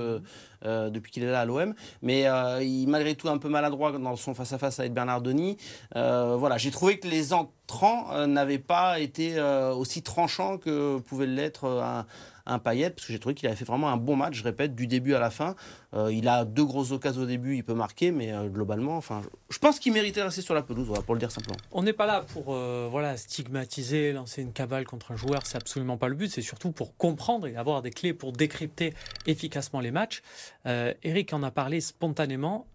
Euh, 0.64 0.90
depuis 0.90 1.12
qu'il 1.12 1.22
est 1.22 1.30
là 1.30 1.40
à 1.40 1.44
l'OM. 1.44 1.74
Mais 2.02 2.26
euh, 2.26 2.62
il, 2.62 2.86
malgré 2.88 3.14
tout, 3.14 3.28
un 3.28 3.38
peu 3.38 3.48
maladroit 3.48 3.92
dans 3.92 4.16
son 4.16 4.34
face-à-face 4.34 4.80
avec 4.80 4.92
Bernard 4.94 5.20
Denis. 5.20 5.58
Euh, 5.96 6.36
voilà, 6.36 6.56
j'ai 6.56 6.70
trouvé 6.70 6.98
que 6.98 7.06
les 7.06 7.32
entrants 7.32 8.26
n'avaient 8.26 8.58
pas 8.58 8.98
été 8.98 9.40
aussi 9.40 10.02
tranchants 10.02 10.56
que 10.56 10.98
pouvait 10.98 11.26
l'être 11.26 11.66
un 11.66 12.06
un 12.46 12.58
Payet, 12.58 12.90
parce 12.90 13.06
que 13.06 13.12
j'ai 13.12 13.18
trouvé 13.18 13.34
qu'il 13.34 13.48
avait 13.48 13.56
fait 13.56 13.64
vraiment 13.64 13.88
un 13.88 13.96
bon 13.96 14.16
match, 14.16 14.34
je 14.34 14.44
répète, 14.44 14.74
du 14.74 14.86
début 14.86 15.14
à 15.14 15.18
la 15.18 15.30
fin. 15.30 15.54
Euh, 15.94 16.12
il 16.12 16.28
a 16.28 16.44
deux 16.44 16.64
grosses 16.64 16.92
occasions 16.92 17.22
au 17.22 17.26
début, 17.26 17.56
il 17.56 17.64
peut 17.64 17.74
marquer, 17.74 18.10
mais 18.10 18.32
euh, 18.32 18.48
globalement, 18.48 18.96
enfin, 18.96 19.22
je 19.50 19.58
pense 19.58 19.78
qu'il 19.78 19.92
méritait 19.92 20.20
de 20.20 20.26
rester 20.26 20.42
sur 20.42 20.54
la 20.54 20.62
pelouse, 20.62 20.88
pour 21.04 21.14
le 21.14 21.18
dire 21.18 21.30
simplement. 21.30 21.56
On 21.72 21.82
n'est 21.82 21.92
pas 21.92 22.06
là 22.06 22.24
pour 22.32 22.54
euh, 22.54 22.88
voilà, 22.90 23.16
stigmatiser, 23.16 24.12
lancer 24.12 24.42
une 24.42 24.52
cabale 24.52 24.84
contre 24.84 25.12
un 25.12 25.16
joueur, 25.16 25.46
c'est 25.46 25.56
absolument 25.56 25.96
pas 25.96 26.08
le 26.08 26.14
but, 26.14 26.30
c'est 26.30 26.42
surtout 26.42 26.72
pour 26.72 26.96
comprendre 26.96 27.46
et 27.46 27.56
avoir 27.56 27.82
des 27.82 27.90
clés 27.90 28.12
pour 28.12 28.32
décrypter 28.32 28.94
efficacement 29.26 29.80
les 29.80 29.90
matchs. 29.90 30.22
Eric 30.64 31.32
en 31.32 31.42
a 31.42 31.50
parlé 31.50 31.80
spontanément. 31.80 32.66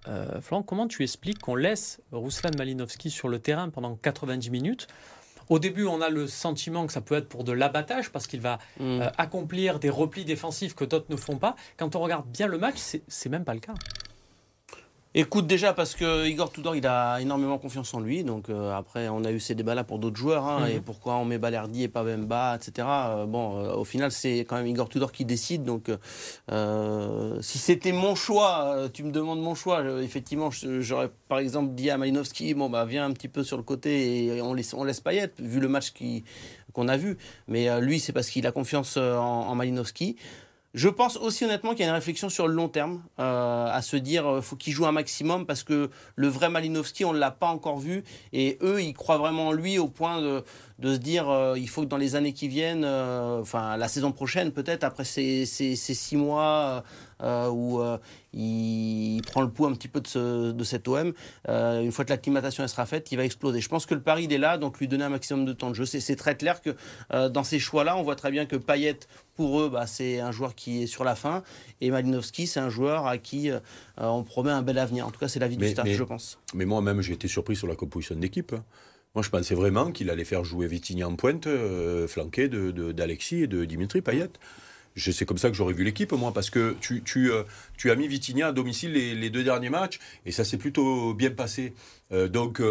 Florent, 0.42 0.64
comment 0.64 0.88
tu 0.88 1.04
expliques 1.04 1.40
qu'on 1.40 1.56
laisse 1.56 2.00
Ruslan 2.12 2.52
Malinowski 2.58 3.10
sur 3.10 3.28
le 3.28 3.40
terrain 3.40 3.70
pendant 3.70 3.96
90 3.96 4.50
minutes 4.50 4.88
Au 5.50 5.60
début, 5.60 5.86
on 5.86 6.02
a 6.02 6.10
le 6.10 6.28
sentiment 6.28 6.86
que 6.88 6.94
ça 6.94 7.02
peut 7.02 7.16
être 7.16 7.28
pour 7.30 7.44
de 7.44 7.52
l'abattage 7.52 8.12
parce 8.12 8.28
qu'il 8.28 8.42
va 8.42 8.60
Mm. 8.80 9.02
euh, 9.02 9.10
accomplir 9.18 9.80
des 9.80 9.90
replis 9.90 10.26
défensifs 10.26 10.76
que 10.76 10.86
d'autres 10.86 11.08
ne 11.10 11.16
font 11.16 11.38
pas. 11.38 11.56
Quand 11.78 11.96
on 11.96 12.00
regarde 12.00 12.26
bien 12.28 12.48
le 12.48 12.58
match, 12.58 12.76
c'est 12.78 13.04
c'est 13.08 13.30
même 13.30 13.44
pas 13.44 13.54
le 13.54 13.60
cas. 13.60 13.74
Écoute, 15.14 15.46
déjà 15.46 15.74
parce 15.74 15.94
que 15.94 16.26
Igor 16.26 16.54
Tudor, 16.54 16.74
il 16.74 16.88
a 16.88 17.20
énormément 17.20 17.58
confiance 17.58 17.94
en 17.94 18.00
lui. 18.00 18.24
Donc 18.24 18.50
euh, 18.50 18.72
après, 18.74 19.10
on 19.10 19.26
a 19.26 19.32
eu 19.32 19.42
ces 19.42 19.56
débats-là 19.56 19.84
pour 19.84 20.00
d'autres 20.00 20.16
joueurs. 20.16 20.46
hein, 20.48 20.62
Mhm. 20.62 20.76
Et 20.78 20.80
pourquoi 20.80 21.16
on 21.18 21.26
met 21.26 21.38
Balerdi 21.38 21.84
et 21.84 21.90
pas 21.90 22.04
Bemba, 22.06 22.56
etc. 22.56 22.88
Euh, 22.90 23.26
bon, 23.26 23.58
euh, 23.58 23.74
au 23.74 23.84
final, 23.84 24.14
c'est 24.14 24.40
quand 24.40 24.56
même 24.56 24.68
Igor 24.68 24.88
Tudor 24.88 25.12
qui 25.12 25.26
décide. 25.26 25.64
Donc 25.66 25.92
si 27.42 27.58
c'était 27.58 27.92
mon 27.92 28.16
choix, 28.16 28.88
tu 28.94 29.04
me 29.04 29.12
demandes 29.12 29.42
mon 29.42 29.54
choix, 29.54 29.84
effectivement, 30.02 30.50
j'aurais 30.80 31.10
par 31.28 31.40
exemple 31.40 31.74
dit 31.74 31.90
à 31.90 31.98
Malinowski, 31.98 32.54
bon, 32.54 32.70
bah 32.70 32.86
viens 32.86 33.06
un 33.06 33.12
petit 33.12 33.28
peu 33.28 33.44
sur 33.44 33.58
le 33.58 33.64
côté 33.64 34.26
et 34.28 34.42
on 34.42 34.54
laisse, 34.54 34.74
on 34.74 34.86
laisse 34.86 35.02
Payet, 35.02 35.34
vu 35.40 35.60
le 35.60 35.68
match 35.68 35.92
qu'on 36.72 36.88
a 36.88 36.96
vu. 36.96 37.18
Mais 37.50 37.82
lui, 37.82 38.00
c'est 38.00 38.14
parce 38.14 38.30
qu'il 38.30 38.48
a 38.48 38.54
confiance 38.54 38.96
en, 38.96 39.50
en 39.50 39.56
Malinowski. 39.56 40.16
Je 40.74 40.88
pense 40.88 41.18
aussi 41.18 41.44
honnêtement 41.44 41.72
qu'il 41.72 41.82
y 41.82 41.84
a 41.84 41.88
une 41.88 41.96
réflexion 41.96 42.30
sur 42.30 42.48
le 42.48 42.54
long 42.54 42.70
terme, 42.70 43.04
euh, 43.20 43.68
à 43.70 43.82
se 43.82 43.98
dire 43.98 44.26
euh, 44.26 44.42
faut 44.42 44.56
qu'il 44.56 44.72
joue 44.72 44.86
un 44.86 44.94
maximum 44.94 45.46
parce 45.46 45.64
que 45.64 45.90
le 46.16 46.28
vrai 46.30 46.50
Malinowski 46.50 47.04
on 47.04 47.12
ne 47.12 47.20
l'a 47.20 47.32
pas 47.32 47.48
encore 47.48 47.78
vu 47.78 48.06
et 48.32 48.58
eux 48.62 48.82
ils 48.82 48.94
croient 48.94 49.18
vraiment 49.18 49.50
en 49.50 49.52
lui 49.52 49.78
au 49.80 49.90
point 49.90 50.22
de, 50.22 50.46
de 50.82 50.96
se 50.96 50.98
dire 50.98 51.30
euh, 51.30 51.58
il 51.58 51.70
faut 51.70 51.82
que 51.84 51.88
dans 51.88 51.98
les 51.98 52.16
années 52.16 52.34
qui 52.34 52.48
viennent, 52.48 52.84
euh, 52.84 53.40
enfin 53.40 53.78
la 53.78 53.88
saison 53.88 54.12
prochaine 54.12 54.52
peut-être 54.52 54.84
après 54.84 55.06
ces, 55.06 55.46
ces, 55.46 55.76
ces 55.76 55.94
six 55.94 56.18
mois 56.18 56.84
euh, 57.22 57.50
où 57.50 57.80
il, 58.34 59.18
il 59.18 59.22
prend 59.22 59.42
le 59.42 59.50
pouls 59.50 59.68
un 59.68 59.74
petit 59.74 59.88
peu 59.88 60.02
de, 60.02 60.08
ce, 60.08 60.52
de 60.52 60.64
cet 60.64 60.88
OM, 60.88 61.14
une 61.48 61.92
fois 61.92 62.04
que 62.04 62.10
l'acclimatation 62.10 62.68
sera 62.68 62.88
faite, 62.88 63.12
il 63.12 63.18
va 63.18 63.26
exploser. 63.26 63.62
Je 63.62 63.70
pense 63.70 63.86
que 63.86 63.94
le 63.94 64.02
pari 64.02 64.24
il 64.24 64.34
est 64.34 64.40
là, 64.40 64.58
donc 64.58 64.80
lui 64.80 64.88
donner 64.88 65.04
un 65.04 65.10
maximum 65.10 65.46
de 65.46 65.54
temps 65.54 65.70
de 65.70 65.76
jeu. 65.76 65.86
C'est 65.86 66.16
très 66.16 66.36
clair 66.36 66.62
que 66.62 66.76
dans 67.28 67.44
ces 67.44 67.60
choix-là, 67.60 67.96
on 67.96 68.02
voit 68.02 68.16
très 68.16 68.32
bien 68.32 68.48
que 68.48 68.56
Payet 68.56 68.98
pour 69.36 69.62
eux, 69.62 69.70
bah, 69.70 69.86
c'est 69.86 70.20
un 70.20 70.32
joueur 70.32 70.56
qui 70.56 70.84
est 70.84 70.88
sur 70.88 71.04
la 71.04 71.16
fin. 71.16 71.44
Et 71.80 71.92
Malinowski, 71.92 72.48
c'est 72.48 72.60
un 72.60 72.70
joueur 72.70 73.06
à 73.06 73.20
qui 73.20 73.52
on 73.98 74.24
promet 74.24 74.52
un 74.52 74.64
bel 74.64 74.80
avenir. 74.80 75.06
En 75.06 75.12
tout 75.12 75.20
cas, 75.20 75.28
c'est 75.28 75.40
l'avis 75.40 75.58
du 75.58 75.70
staff, 75.70 75.88
je 75.88 76.04
pense. 76.04 76.40
Mais 76.56 76.66
moi-même, 76.66 77.02
j'ai 77.02 77.14
été 77.14 77.28
surpris 77.28 77.56
sur 77.56 77.68
la 77.68 77.76
composition 77.76 78.16
d'équipe. 78.16 78.56
Moi, 79.14 79.24
je 79.24 79.30
pensais 79.30 79.56
vraiment 79.56 79.92
qu'il 79.92 80.10
allait 80.10 80.24
faire 80.24 80.44
jouer 80.46 80.68
Vitigny 80.68 81.04
en 81.04 81.16
pointe, 81.16 81.48
euh, 81.48 82.08
flanqué 82.08 82.48
d'Alexis 82.48 83.40
de, 83.40 83.44
et 83.44 83.48
de 83.48 83.66
Dimitri 83.66 84.02
Payet. 84.02 84.30
C'est 84.96 85.26
comme 85.26 85.38
ça 85.38 85.50
que 85.50 85.56
j'aurais 85.56 85.74
vu 85.74 85.84
l'équipe, 85.86 86.12
moi, 86.14 86.34
parce 86.34 86.50
que 86.50 86.76
tu, 86.82 87.02
tu, 87.04 87.32
euh, 87.32 87.44
tu 87.78 87.92
as 87.92 87.96
mis 87.96 88.08
Vitinha 88.08 88.48
à 88.48 88.52
domicile 88.52 88.92
les, 88.94 89.16
les 89.16 89.30
deux 89.30 89.44
derniers 89.44 89.70
matchs, 89.70 90.00
et 90.26 90.32
ça 90.32 90.44
s'est 90.44 90.58
plutôt 90.58 91.14
bien 91.14 91.32
passé. 91.32 91.74
Euh, 92.12 92.28
donc, 92.28 92.62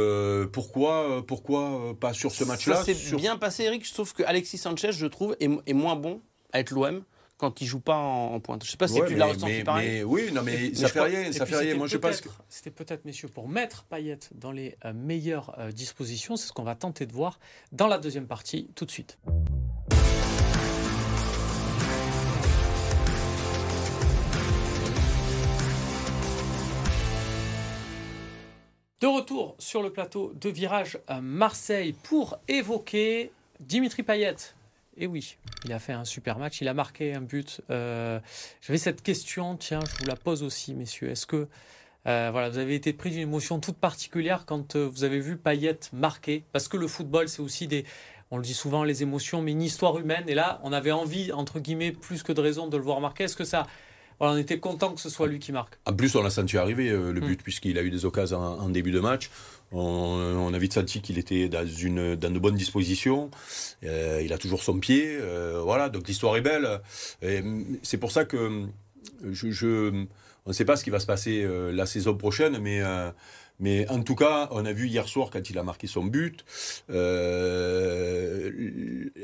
pourquoi, 0.52 1.24
pourquoi 1.26 1.94
pas 1.98 2.12
sur 2.14 2.30
ce 2.32 2.44
match-là 2.44 2.76
Ça 2.76 2.84
s'est 2.84 2.94
sur- 2.94 3.18
bien 3.18 3.36
passé, 3.36 3.64
Eric, 3.64 3.84
sauf 3.86 4.12
que 4.12 4.22
Alexis 4.22 4.58
Sanchez, 4.58 4.92
je 4.92 5.06
trouve, 5.06 5.36
est, 5.40 5.50
est 5.66 5.72
moins 5.74 5.96
bon 5.96 6.20
avec 6.52 6.70
l'OM 6.70 7.02
quand 7.40 7.60
il 7.60 7.66
joue 7.66 7.80
pas 7.80 7.96
en, 7.96 8.34
en 8.34 8.40
pointe. 8.40 8.64
Je 8.64 8.70
sais 8.70 8.76
pas 8.76 8.86
si 8.86 9.00
Ouais, 9.00 9.08
tu 9.08 9.14
l'as 9.16 9.26
ressenti 9.26 9.46
mais- 9.52 9.64
pareil. 9.64 9.88
mais 9.88 10.02
oui, 10.04 10.30
non, 10.32 10.42
mais 10.42 10.74
ça 10.74 10.88
fait 10.88 11.00
rien, 11.00 11.32
ça 11.32 11.46
fait 11.46 11.56
rien. 11.56 11.64
c'était 11.64 11.74
Moi, 11.78 11.86
je 11.86 11.96
pense 11.96 12.20
que. 12.20 12.28
peut-être- 12.28 12.44
C'était 12.48 12.70
peut-être, 12.70 13.04
messieurs, 13.04 13.28
pour 13.28 13.48
mettre 13.48 13.84
Payet 13.84 14.18
dans 14.34 14.52
les 14.52 14.76
euh, 14.84 14.92
meilleures 14.92 15.58
euh, 15.58 15.72
dispositions. 15.72 16.36
C'est 16.36 16.48
ce 16.48 16.52
qu'on 16.52 16.62
va 16.62 16.74
tenter 16.74 17.06
de 17.06 17.12
voir 17.12 17.40
dans 17.72 17.86
la 17.88 17.98
deuxième 17.98 18.26
partie, 18.26 18.68
tout 18.74 18.84
de 18.84 18.90
suite. 18.90 19.18
De 29.00 29.06
retour 29.06 29.54
sur 29.58 29.82
le 29.82 29.90
plateau 29.90 30.32
de 30.38 30.50
Virage 30.50 30.98
à 31.06 31.20
Marseille 31.22 31.94
pour 32.02 32.38
évoquer 32.48 33.32
Dimitri 33.58 34.02
Payet. 34.02 34.36
Et 35.02 35.06
oui, 35.06 35.38
il 35.64 35.72
a 35.72 35.78
fait 35.78 35.94
un 35.94 36.04
super 36.04 36.38
match, 36.38 36.60
il 36.60 36.68
a 36.68 36.74
marqué 36.74 37.14
un 37.14 37.22
but. 37.22 37.62
Euh, 37.70 38.20
J'avais 38.60 38.78
cette 38.78 39.00
question, 39.00 39.56
tiens, 39.56 39.80
je 39.80 39.98
vous 39.98 40.04
la 40.04 40.14
pose 40.14 40.42
aussi, 40.42 40.74
messieurs. 40.74 41.08
Est-ce 41.08 41.26
que 41.26 41.48
euh, 42.06 42.28
voilà, 42.30 42.50
vous 42.50 42.58
avez 42.58 42.74
été 42.74 42.92
pris 42.92 43.10
d'une 43.10 43.20
émotion 43.20 43.60
toute 43.60 43.78
particulière 43.78 44.44
quand 44.44 44.76
euh, 44.76 44.86
vous 44.86 45.02
avez 45.02 45.18
vu 45.18 45.38
Payet 45.38 45.78
marquer? 45.94 46.44
Parce 46.52 46.68
que 46.68 46.76
le 46.76 46.86
football, 46.86 47.30
c'est 47.30 47.40
aussi 47.40 47.66
des, 47.66 47.86
on 48.30 48.36
le 48.36 48.42
dit 48.42 48.52
souvent, 48.52 48.84
les 48.84 49.02
émotions, 49.02 49.40
mais 49.40 49.52
une 49.52 49.62
histoire 49.62 49.98
humaine. 49.98 50.24
Et 50.28 50.34
là, 50.34 50.60
on 50.64 50.72
avait 50.72 50.92
envie, 50.92 51.32
entre 51.32 51.60
guillemets, 51.60 51.92
plus 51.92 52.22
que 52.22 52.32
de 52.32 52.40
raison 52.42 52.66
de 52.66 52.76
le 52.76 52.82
voir 52.82 53.00
marquer. 53.00 53.24
Est-ce 53.24 53.36
que 53.36 53.44
ça, 53.44 53.66
voilà, 54.20 54.34
on 54.34 54.36
était 54.36 54.58
content 54.60 54.92
que 54.94 55.00
ce 55.00 55.08
soit 55.10 55.26
lui 55.26 55.38
qui 55.40 55.50
marque 55.50 55.74
En 55.86 55.92
plus, 55.94 56.14
on 56.14 56.22
l'a 56.22 56.30
senti 56.30 56.56
arriver 56.58 56.90
euh, 56.90 57.10
le 57.12 57.20
Mm. 57.20 57.26
but, 57.26 57.42
puisqu'il 57.42 57.76
a 57.78 57.82
eu 57.82 57.90
des 57.90 58.04
occasions 58.04 58.38
en, 58.38 58.60
en 58.60 58.68
début 58.68 58.92
de 58.92 59.00
match. 59.00 59.30
On, 59.72 59.80
on 59.80 60.52
a 60.54 60.58
vite 60.58 60.74
senti 60.74 61.00
qu'il 61.00 61.18
était 61.18 61.48
dans, 61.48 61.66
une, 61.66 62.14
dans 62.16 62.30
de 62.30 62.38
bonnes 62.38 62.54
dispositions. 62.56 63.30
Euh, 63.84 64.20
il 64.24 64.32
a 64.32 64.38
toujours 64.38 64.62
son 64.62 64.78
pied. 64.78 65.16
euh, 65.20 65.60
voilà, 65.64 65.88
donc 65.88 66.06
l'histoire 66.06 66.36
est 66.36 66.40
belle. 66.42 66.80
Mm, 67.22 67.76
C'est 67.82 67.98
pour 67.98 68.12
ça 68.12 68.24
que 68.24 68.36
mm, 68.36 68.70
je, 69.32 69.50
je- 69.50 70.04
on 70.46 70.50
ne 70.50 70.54
sait 70.54 70.64
pas 70.64 70.76
ce 70.76 70.84
qui 70.84 70.90
va 70.90 71.00
se 71.00 71.06
passer 71.06 71.46
la 71.72 71.86
saison 71.86 72.14
prochaine, 72.14 72.58
mais. 72.60 72.80
mais 73.60 73.86
en 73.90 74.02
tout 74.02 74.14
cas, 74.16 74.48
on 74.52 74.64
a 74.64 74.72
vu 74.72 74.88
hier 74.88 75.06
soir 75.06 75.28
quand 75.30 75.50
il 75.50 75.58
a 75.58 75.62
marqué 75.62 75.86
son 75.86 76.04
but, 76.04 76.44
euh, 77.70 78.50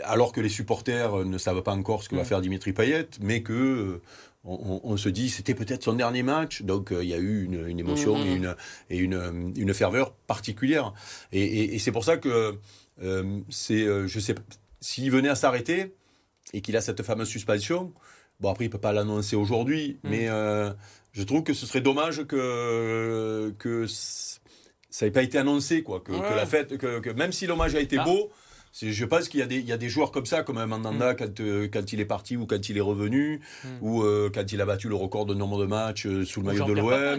alors 0.04 0.32
que 0.32 0.40
les 0.40 0.48
supporters 0.48 1.24
ne 1.24 1.38
savent 1.38 1.62
pas 1.62 1.72
encore 1.72 2.02
ce 2.02 2.08
que 2.08 2.16
va 2.16 2.22
Mm. 2.22 2.26
faire 2.26 2.40
Dimitri 2.40 2.72
Payet, 2.72 3.08
mais 3.20 3.42
que 3.42 4.00
on, 4.46 4.54
on- 4.54 4.80
on 4.92 4.96
se 4.96 5.08
dit 5.08 5.28
c'était 5.28 5.54
peut-être 5.54 5.82
son 5.84 5.94
dernier 5.94 6.22
match, 6.22 6.62
donc 6.62 6.92
euh, 6.92 7.02
il 7.04 7.10
y 7.10 7.14
a 7.14 7.18
eu 7.18 7.44
une, 7.44 7.66
une 7.68 7.78
émotion 7.80 8.16
et, 8.24 8.32
une, 8.34 8.54
et 8.90 8.98
une, 8.98 9.52
une 9.56 9.74
ferveur 9.74 10.12
particulière. 10.26 10.92
Et, 11.32 11.42
et- 11.42 11.74
et 11.74 11.78
c'est 11.78 11.92
pour 11.92 12.04
ça 12.04 12.16
que 12.16 12.56
euh, 13.02 13.40
c'est, 13.50 13.82
euh, 13.82 14.06
je 14.06 14.20
sais, 14.20 14.34
s'il 14.80 15.10
venait 15.10 15.28
à 15.28 15.34
s'arrêter 15.34 15.94
et 16.52 16.60
qu'il 16.60 16.76
a 16.76 16.80
cette 16.80 17.02
fameuse 17.02 17.28
suspension, 17.28 17.92
bon 18.40 18.50
après 18.50 18.64
il 18.66 18.70
peut 18.70 18.78
pas 18.78 18.92
l'annoncer 18.92 19.36
aujourd'hui, 19.36 19.98
Mhm. 20.04 20.10
mais 20.10 20.28
je 21.12 21.22
trouve 21.24 21.42
que 21.42 21.52
ce 21.54 21.66
serait 21.66 21.80
dommage 21.80 22.24
que 22.26 23.54
que 23.58 23.86
ça 23.86 25.04
n'ait 25.06 25.10
pas 25.12 25.22
été 25.22 25.38
annoncé 25.38 25.82
quoi, 25.82 26.00
que, 26.00 26.12
la 26.12 26.46
fête, 26.46 26.78
que, 26.78 27.00
que 27.00 27.10
même 27.10 27.32
si 27.32 27.46
l'hommage 27.46 27.74
a 27.74 27.80
été 27.80 27.98
Ah. 27.98 28.04
beau. 28.04 28.30
Je 28.82 29.04
pense 29.06 29.28
qu'il 29.28 29.40
y, 29.40 29.42
a 29.42 29.46
des- 29.46 29.56
il 29.58 29.64
y 29.66 29.72
a 29.72 29.78
des 29.78 29.88
joueurs 29.88 30.10
comme 30.10 30.26
ça, 30.26 30.42
comme 30.42 30.62
Mandanda 30.64 31.14
quand, 31.14 31.40
euh, 31.40 31.66
quand 31.72 31.92
il 31.94 32.00
est 32.00 32.04
parti 32.04 32.36
ou 32.36 32.44
quand 32.46 32.68
il 32.68 32.76
est 32.76 32.80
revenu, 32.82 33.40
Mm. 33.64 33.68
ou 33.80 34.02
euh, 34.02 34.30
quand 34.34 34.52
il 34.52 34.60
a 34.60 34.66
battu 34.66 34.88
le 34.88 34.94
record 34.94 35.24
de 35.24 35.32
nombre 35.34 35.58
de 35.60 35.66
matchs 35.66 36.04
euh, 36.06 36.24
sous 36.26 36.40
le 36.40 36.46
maillot 36.48 36.64
de 36.64 36.72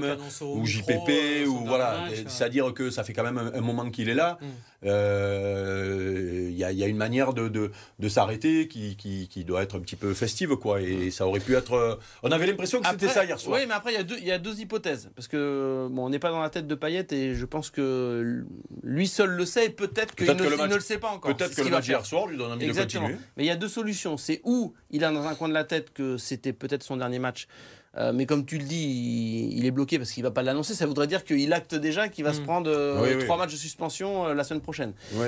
l'OM, 0.04 0.18
ou 0.60 0.66
JPP, 0.66 1.46
ou 1.48 1.66
voilà. 1.66 2.06
C'est-à-dire 2.28 2.74
que 2.74 2.90
ça 2.92 3.04
fait 3.04 3.14
quand 3.14 3.24
même 3.24 3.38
un, 3.40 3.54
un 3.58 3.62
moment 3.62 3.90
qu'il 3.90 4.08
est 4.10 4.14
là. 4.14 4.38
Mm. 4.84 4.88
Euh, 4.88 6.48
Il 6.52 6.58
y, 6.58 6.64
a, 6.64 6.72
il 6.72 6.78
y 6.78 6.84
a 6.84 6.88
une 6.88 6.98
manière 6.98 7.34
de, 7.34 7.48
de, 7.50 7.72
de 8.00 8.10
s'arrêter 8.10 8.68
qui, 8.68 8.96
qui, 8.96 9.28
qui 9.28 9.44
doit 9.46 9.62
être 9.64 9.78
un 9.78 9.80
petit 9.80 9.96
peu 9.96 10.14
festive, 10.14 10.56
quoi. 10.56 10.82
Et 10.82 11.12
ça 11.12 11.28
aurait 11.28 11.40
pu 11.40 11.56
être. 11.56 11.74
euh, 11.74 11.96
On 12.24 12.32
avait 12.32 12.48
l'impression 12.48 12.82
que 12.82 12.88
c'était 12.90 13.08
ça 13.08 13.24
hier 13.26 13.40
soir. 13.40 13.58
Oui, 13.60 13.66
mais 13.68 13.74
après, 13.76 13.92
il 13.92 13.96
y, 13.96 14.00
a 14.00 14.04
deux- 14.04 14.18
il 14.18 14.26
y 14.26 14.32
a 14.32 14.40
deux 14.40 14.60
hypothèses. 14.60 15.10
Parce 15.16 15.28
que, 15.28 15.88
bon, 15.92 16.06
on 16.06 16.10
n'est 16.10 16.20
pas 16.20 16.32
dans 16.32 16.42
la 16.42 16.50
tête 16.50 16.66
de 16.68 16.76
Payet 16.76 17.06
et 17.12 17.36
je 17.36 17.46
pense 17.46 17.70
que 17.70 18.44
lui 18.84 19.08
seul 19.08 19.30
le 19.32 19.46
sait 19.46 19.66
et 19.68 19.70
peut-être 19.70 20.16
qu'il 20.16 20.26
Peut-être 20.26 20.40
ne, 20.40 20.46
le 20.50 20.56
il 20.56 20.58
match- 20.58 20.70
ne 20.70 20.76
le 20.76 20.82
sait 20.82 20.98
pas 20.98 21.10
encore. 21.10 21.36
Peut-être 21.36 21.56
que 21.56 21.62
le 21.62 21.70
match 21.70 21.88
hier 21.88 22.06
soir 22.06 22.28
lui 22.28 22.38
donne 22.38 22.52
envie 22.52 22.66
Exactement. 22.66 23.08
de 23.08 23.14
continuer. 23.14 23.30
Mais 23.38 23.44
il 23.44 23.48
y 23.48 23.52
a 23.52 23.56
deux 23.56 23.68
solutions. 23.70 24.18
C'est 24.18 24.42
où 24.44 24.74
il 24.90 25.04
a 25.04 25.12
dans 25.12 25.26
un 25.28 25.36
coin 25.36 25.50
de 25.50 25.54
la 25.54 25.64
tête 25.64 25.94
que 25.94 26.18
c'était 26.18 26.54
peut-être 26.54 26.84
son 26.84 26.98
dernier 26.98 27.20
match. 27.20 27.48
Euh, 27.98 28.14
mais 28.14 28.26
comme 28.26 28.46
tu 28.46 28.58
le 28.58 28.64
dis, 28.64 28.76
il, 28.76 29.58
il 29.58 29.66
est 29.66 29.72
bloqué 29.72 29.98
parce 29.98 30.12
qu'il 30.12 30.24
va 30.24 30.32
pas 30.32 30.44
l'annoncer. 30.44 30.76
Ça 30.76 30.86
voudrait 30.86 31.08
dire 31.08 31.24
qu'il 31.24 31.52
acte 31.54 31.74
déjà 31.76 32.10
qu'il 32.10 32.24
va 32.24 32.34
se 32.34 32.42
prendre 32.42 32.70
euh, 32.70 33.02
Oui, 33.02 33.10
oui. 33.18 33.24
trois 33.24 33.38
matchs 33.38 33.54
de 33.54 33.58
suspension 33.58 34.28
euh, 34.28 34.34
la 34.34 34.44
semaine 34.44 34.62
prochaine. 34.62 34.94
Oui, 35.14 35.28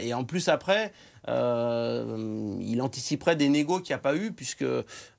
et 0.00 0.14
en 0.14 0.24
plus, 0.24 0.48
après, 0.48 0.92
il 1.26 2.80
anticiperait 2.80 3.36
des 3.36 3.48
négos 3.48 3.80
qu'il 3.80 3.92
n'y 3.92 3.98
a 3.98 4.02
pas 4.02 4.14
eu, 4.14 4.32
puisque 4.32 4.64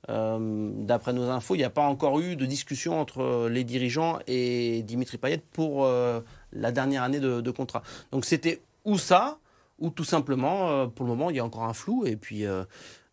d'après 0.08 1.12
nos 1.12 1.28
infos, 1.30 1.54
il 1.54 1.58
n'y 1.58 1.64
a 1.64 1.70
pas 1.70 1.82
encore 1.86 2.20
eu 2.20 2.36
de 2.36 2.46
discussion 2.46 2.98
entre 3.00 3.48
les 3.48 3.64
dirigeants 3.64 4.18
et 4.26 4.82
Dimitri 4.82 5.18
Payet 5.18 5.42
pour 5.52 5.86
la 6.52 6.72
dernière 6.72 7.02
année 7.02 7.20
de, 7.20 7.40
de 7.40 7.50
contrat. 7.50 7.82
Donc 8.12 8.24
c'était 8.24 8.62
ou 8.84 8.98
ça, 8.98 9.38
ou 9.78 9.90
tout 9.90 10.04
simplement, 10.04 10.88
pour 10.88 11.04
le 11.04 11.10
moment, 11.10 11.30
il 11.30 11.36
y 11.36 11.40
a 11.40 11.44
encore 11.44 11.64
un 11.64 11.74
flou. 11.74 12.06
Et 12.06 12.16
puis. 12.16 12.44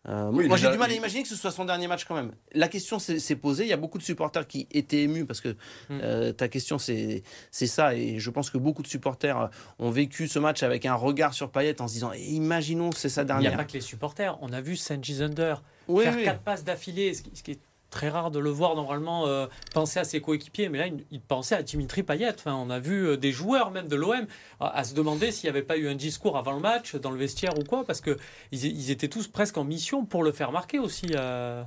Euh, 0.08 0.30
Oui, 0.32 0.48
moi, 0.48 0.56
j'ai 0.56 0.70
du 0.70 0.78
mal 0.78 0.90
à 0.90 0.94
imaginer 0.94 1.22
que 1.22 1.28
ce 1.28 1.36
soit 1.36 1.50
son 1.50 1.64
dernier 1.64 1.86
match 1.88 2.04
quand 2.04 2.14
même. 2.14 2.32
La 2.52 2.68
question 2.68 2.98
s'est 2.98 3.36
posée. 3.36 3.64
Il 3.64 3.68
y 3.70 3.72
a 3.72 3.76
beaucoup 3.76 3.98
de 3.98 4.02
supporters 4.02 4.46
qui 4.46 4.66
étaient 4.70 5.02
émus 5.02 5.24
parce 5.26 5.40
que 5.40 5.50
Mm. 5.88 6.00
euh, 6.02 6.32
ta 6.32 6.48
question, 6.48 6.78
c'est 6.78 7.22
c'est 7.50 7.66
ça. 7.66 7.94
Et 7.94 8.18
je 8.18 8.30
pense 8.30 8.50
que 8.50 8.58
beaucoup 8.58 8.82
de 8.82 8.88
supporters 8.88 9.38
euh, 9.40 9.46
ont 9.78 9.90
vécu 9.90 10.28
ce 10.28 10.38
match 10.38 10.62
avec 10.62 10.84
un 10.86 10.94
regard 10.94 11.34
sur 11.34 11.50
Payet 11.50 11.80
en 11.80 11.88
se 11.88 11.94
disant 11.94 12.12
eh, 12.14 12.20
imaginons, 12.22 12.90
c'est 12.92 13.08
sa 13.08 13.22
Il 13.22 13.24
n'y 13.26 13.30
a 13.32 13.34
dernière. 13.40 13.56
pas 13.56 13.64
que 13.64 13.72
les 13.72 13.80
supporters. 13.80 14.38
On 14.42 14.52
a 14.52 14.60
vu 14.60 14.76
Sanji 14.76 15.14
Zunder 15.14 15.54
Oui, 15.88 16.04
faire 16.04 16.14
oui. 16.16 16.24
quatre 16.24 16.40
passes 16.40 16.64
d'affilée, 16.64 17.14
ce 17.14 17.42
qui 17.42 17.50
est 17.52 17.58
très 17.94 18.08
rare 18.08 18.30
de 18.32 18.40
le 18.40 18.50
voir 18.50 18.74
normalement 18.74 19.26
euh, 19.28 19.46
penser 19.72 20.00
à 20.00 20.04
ses 20.04 20.20
coéquipiers, 20.20 20.68
mais 20.68 20.78
là 20.78 20.86
il, 20.88 21.04
il 21.12 21.20
pensait 21.20 21.54
à 21.54 21.62
Dimitri 21.62 22.02
Payet. 22.02 22.34
Enfin, 22.34 22.54
on 22.54 22.68
a 22.68 22.80
vu 22.80 23.06
euh, 23.06 23.16
des 23.16 23.30
joueurs 23.32 23.70
même 23.70 23.86
de 23.88 23.94
l'OM 23.96 24.26
à, 24.60 24.76
à 24.78 24.82
se 24.84 24.94
demander 24.94 25.30
s'il 25.32 25.46
n'y 25.48 25.56
avait 25.56 25.62
pas 25.64 25.76
eu 25.76 25.88
un 25.88 25.94
discours 25.94 26.36
avant 26.36 26.52
le 26.52 26.60
match 26.60 26.96
dans 26.96 27.10
le 27.12 27.18
vestiaire 27.18 27.56
ou 27.58 27.62
quoi, 27.64 27.84
parce 27.84 28.00
que 28.00 28.16
ils, 28.52 28.90
étaient 28.90 29.08
tous 29.08 29.28
presque 29.28 29.56
en 29.58 29.64
mission 29.64 30.04
pour 30.04 30.22
le 30.24 30.32
faire 30.32 30.50
marquer 30.52 30.78
aussi. 30.80 31.06
euh. 31.14 31.62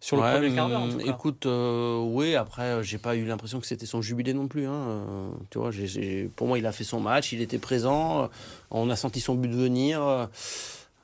sur 0.00 0.16
le 0.16 0.22
Ouais, 0.22 0.32
premier 0.32 0.54
quart 0.54 0.68
d'heure. 0.68 0.82
en 0.82 0.88
tout 0.88 0.98
cas. 0.98 1.04
Écoute, 1.12 1.46
oui, 1.46 2.34
après, 2.36 2.82
j'ai 2.82 2.98
pas 2.98 3.14
eu 3.16 3.24
l'impression 3.26 3.60
que 3.60 3.66
c'était 3.66 3.86
son 3.86 4.00
jubilé 4.02 4.32
non 4.34 4.46
plus. 4.48 4.66
hein, 4.66 5.04
tu 5.50 5.58
vois, 5.58 5.70
j'ai- 5.70 6.30
pour 6.36 6.46
moi, 6.46 6.58
il 6.58 6.66
a 6.66 6.72
fait 6.72 6.84
son 6.84 7.00
match, 7.00 7.32
il 7.32 7.40
était 7.42 7.58
présent, 7.58 8.28
on 8.70 8.88
a 8.90 8.96
senti 8.96 9.20
son 9.20 9.34
but 9.34 9.52
venir. 9.52 10.28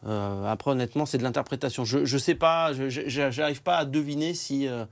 Euh, 0.06 0.44
après, 0.46 0.70
honnêtement, 0.72 1.06
c'est 1.06 1.18
de 1.18 1.22
l'interprétation. 1.22 1.84
Je, 1.84 2.04
je 2.04 2.18
sais 2.18 2.34
pas, 2.34 2.72
j'arrive 2.88 3.62
pas 3.62 3.76
à 3.76 3.84
deviner 3.84 4.34
si 4.34 4.66
euh, 4.66 4.84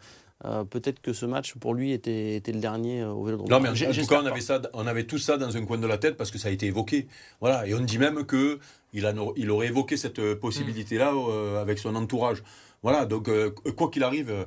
euh, 0.44 0.64
peut-être 0.64 1.00
que 1.00 1.12
ce 1.12 1.26
match 1.26 1.54
pour 1.54 1.74
lui 1.74 1.92
était, 1.92 2.36
était 2.36 2.52
le 2.52 2.60
dernier 2.60 3.04
au 3.04 3.24
Vélodrome. 3.24 3.48
Non, 3.50 3.60
mais 3.60 3.68
en, 3.68 3.74
tout 3.74 4.06
cas, 4.06 4.20
on 4.22 4.26
avait, 4.26 4.40
ça, 4.40 4.62
on 4.72 4.86
avait 4.86 5.04
tout 5.04 5.18
ça 5.18 5.36
dans 5.36 5.56
un 5.56 5.64
coin 5.66 5.78
de 5.78 5.86
la 5.86 5.98
tête 5.98 6.16
parce 6.16 6.30
que 6.30 6.38
ça 6.38 6.48
a 6.48 6.50
été 6.52 6.66
évoqué. 6.66 7.08
Voilà. 7.40 7.66
Et 7.66 7.74
on 7.74 7.80
dit 7.80 7.98
même 7.98 8.24
que 8.24 8.58
il, 8.92 9.04
a- 9.06 9.14
il 9.36 9.50
aurait 9.50 9.66
évoqué 9.68 9.96
cette 9.96 10.34
possibilité-là 10.34 11.12
euh, 11.14 11.60
avec 11.60 11.78
son 11.78 11.94
entourage. 11.94 12.42
Voilà. 12.82 13.04
Donc, 13.04 13.28
quoi 13.76 13.90
qu'il 13.90 14.02
arrive, 14.04 14.46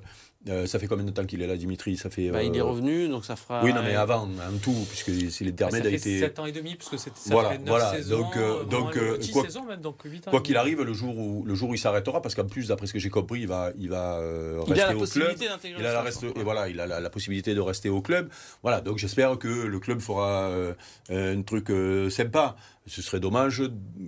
euh, 0.50 0.66
ça 0.68 0.78
fait 0.78 0.88
combien 0.88 1.06
de 1.06 1.12
temps 1.12 1.26
qu'il 1.26 1.42
est 1.42 1.48
là, 1.48 1.56
Dimitri? 1.56 1.96
Ça 1.96 2.10
fait. 2.10 2.30
Bah, 2.30 2.44
il 2.44 2.56
est 2.56 2.60
euh, 2.60 2.64
revenu, 2.66 3.08
donc 3.08 3.24
ça 3.24 3.36
fera. 3.36 3.64
Oui, 3.64 3.74
non, 3.74 3.82
mais 3.82 3.96
avant, 3.96 4.24
en 4.24 4.58
tout, 4.62 4.76
puisque 4.90 5.12
c'est 5.32 5.46
les 5.46 5.52
Bah, 5.54 5.68
a 5.68 5.72
fait 5.72 5.94
été. 5.94 6.20
7 6.20 6.40
ans 6.40 6.46
et 6.46 6.52
demi, 6.52 6.76
parce 6.76 6.90
que 6.90 6.98
c'est- 6.98 7.16
ça 7.16 7.34
Voilà, 7.34 7.52
fait 7.52 7.58
9 7.60 7.68
voilà. 7.70 7.92
saisons. 7.94 8.18
Donc, 8.20 8.36
euh, 8.38 8.64
donc, 8.66 8.98
euh, 8.98 9.18
10 9.18 9.32
quoi- 9.32 9.44
saisons 9.44 9.64
même, 9.64 9.80
donc 9.82 10.02
8 10.04 10.28
ans. 10.28 10.32
Quoi 10.32 10.42
qu'il 10.42 10.58
arrive, 10.58 10.82
le 10.82 10.94
jour 10.94 11.18
où, 11.18 11.44
le 11.46 11.56
jour 11.56 11.70
où 11.70 11.74
il 11.76 11.78
s'arrêtera, 11.78 12.22
parce 12.22 12.36
qu'en 12.36 12.46
plus, 12.46 12.68
d'après 12.68 12.88
ce 12.88 12.94
que 12.94 13.00
j'ai 13.00 13.10
compris, 13.10 13.42
il 13.42 13.48
va, 13.48 13.72
il 13.78 13.90
va 13.90 14.18
euh, 14.20 14.62
Il 14.68 14.74
a 14.74 14.74
rester 14.74 14.80
la 14.80 14.86
au 14.86 14.90
club. 14.90 15.00
possibilité 15.00 15.46
Il 15.80 15.86
a, 15.86 15.94
la, 15.94 16.02
reste- 16.02 16.24
et 16.24 16.44
voilà, 16.44 16.68
il 16.68 16.80
a 16.80 16.88
la, 16.88 17.00
la 17.00 17.10
possibilité 17.10 17.56
de 17.56 17.62
rester 17.62 17.90
au 17.90 18.02
club. 18.02 18.30
Voilà, 18.64 18.82
donc 18.82 18.98
j'espère 18.98 19.38
que 19.38 19.48
le 19.48 19.80
club 19.80 20.00
fera 20.02 20.50
euh, 20.50 20.74
un 21.10 21.42
truc 21.42 21.70
euh, 21.70 22.10
sympa. 22.10 22.56
Ce 22.86 23.02
serait 23.02 23.22
dommage 23.22 23.64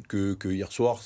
que, 0.10 0.34
que 0.34 0.50
hier 0.50 0.70
soir, 0.72 1.00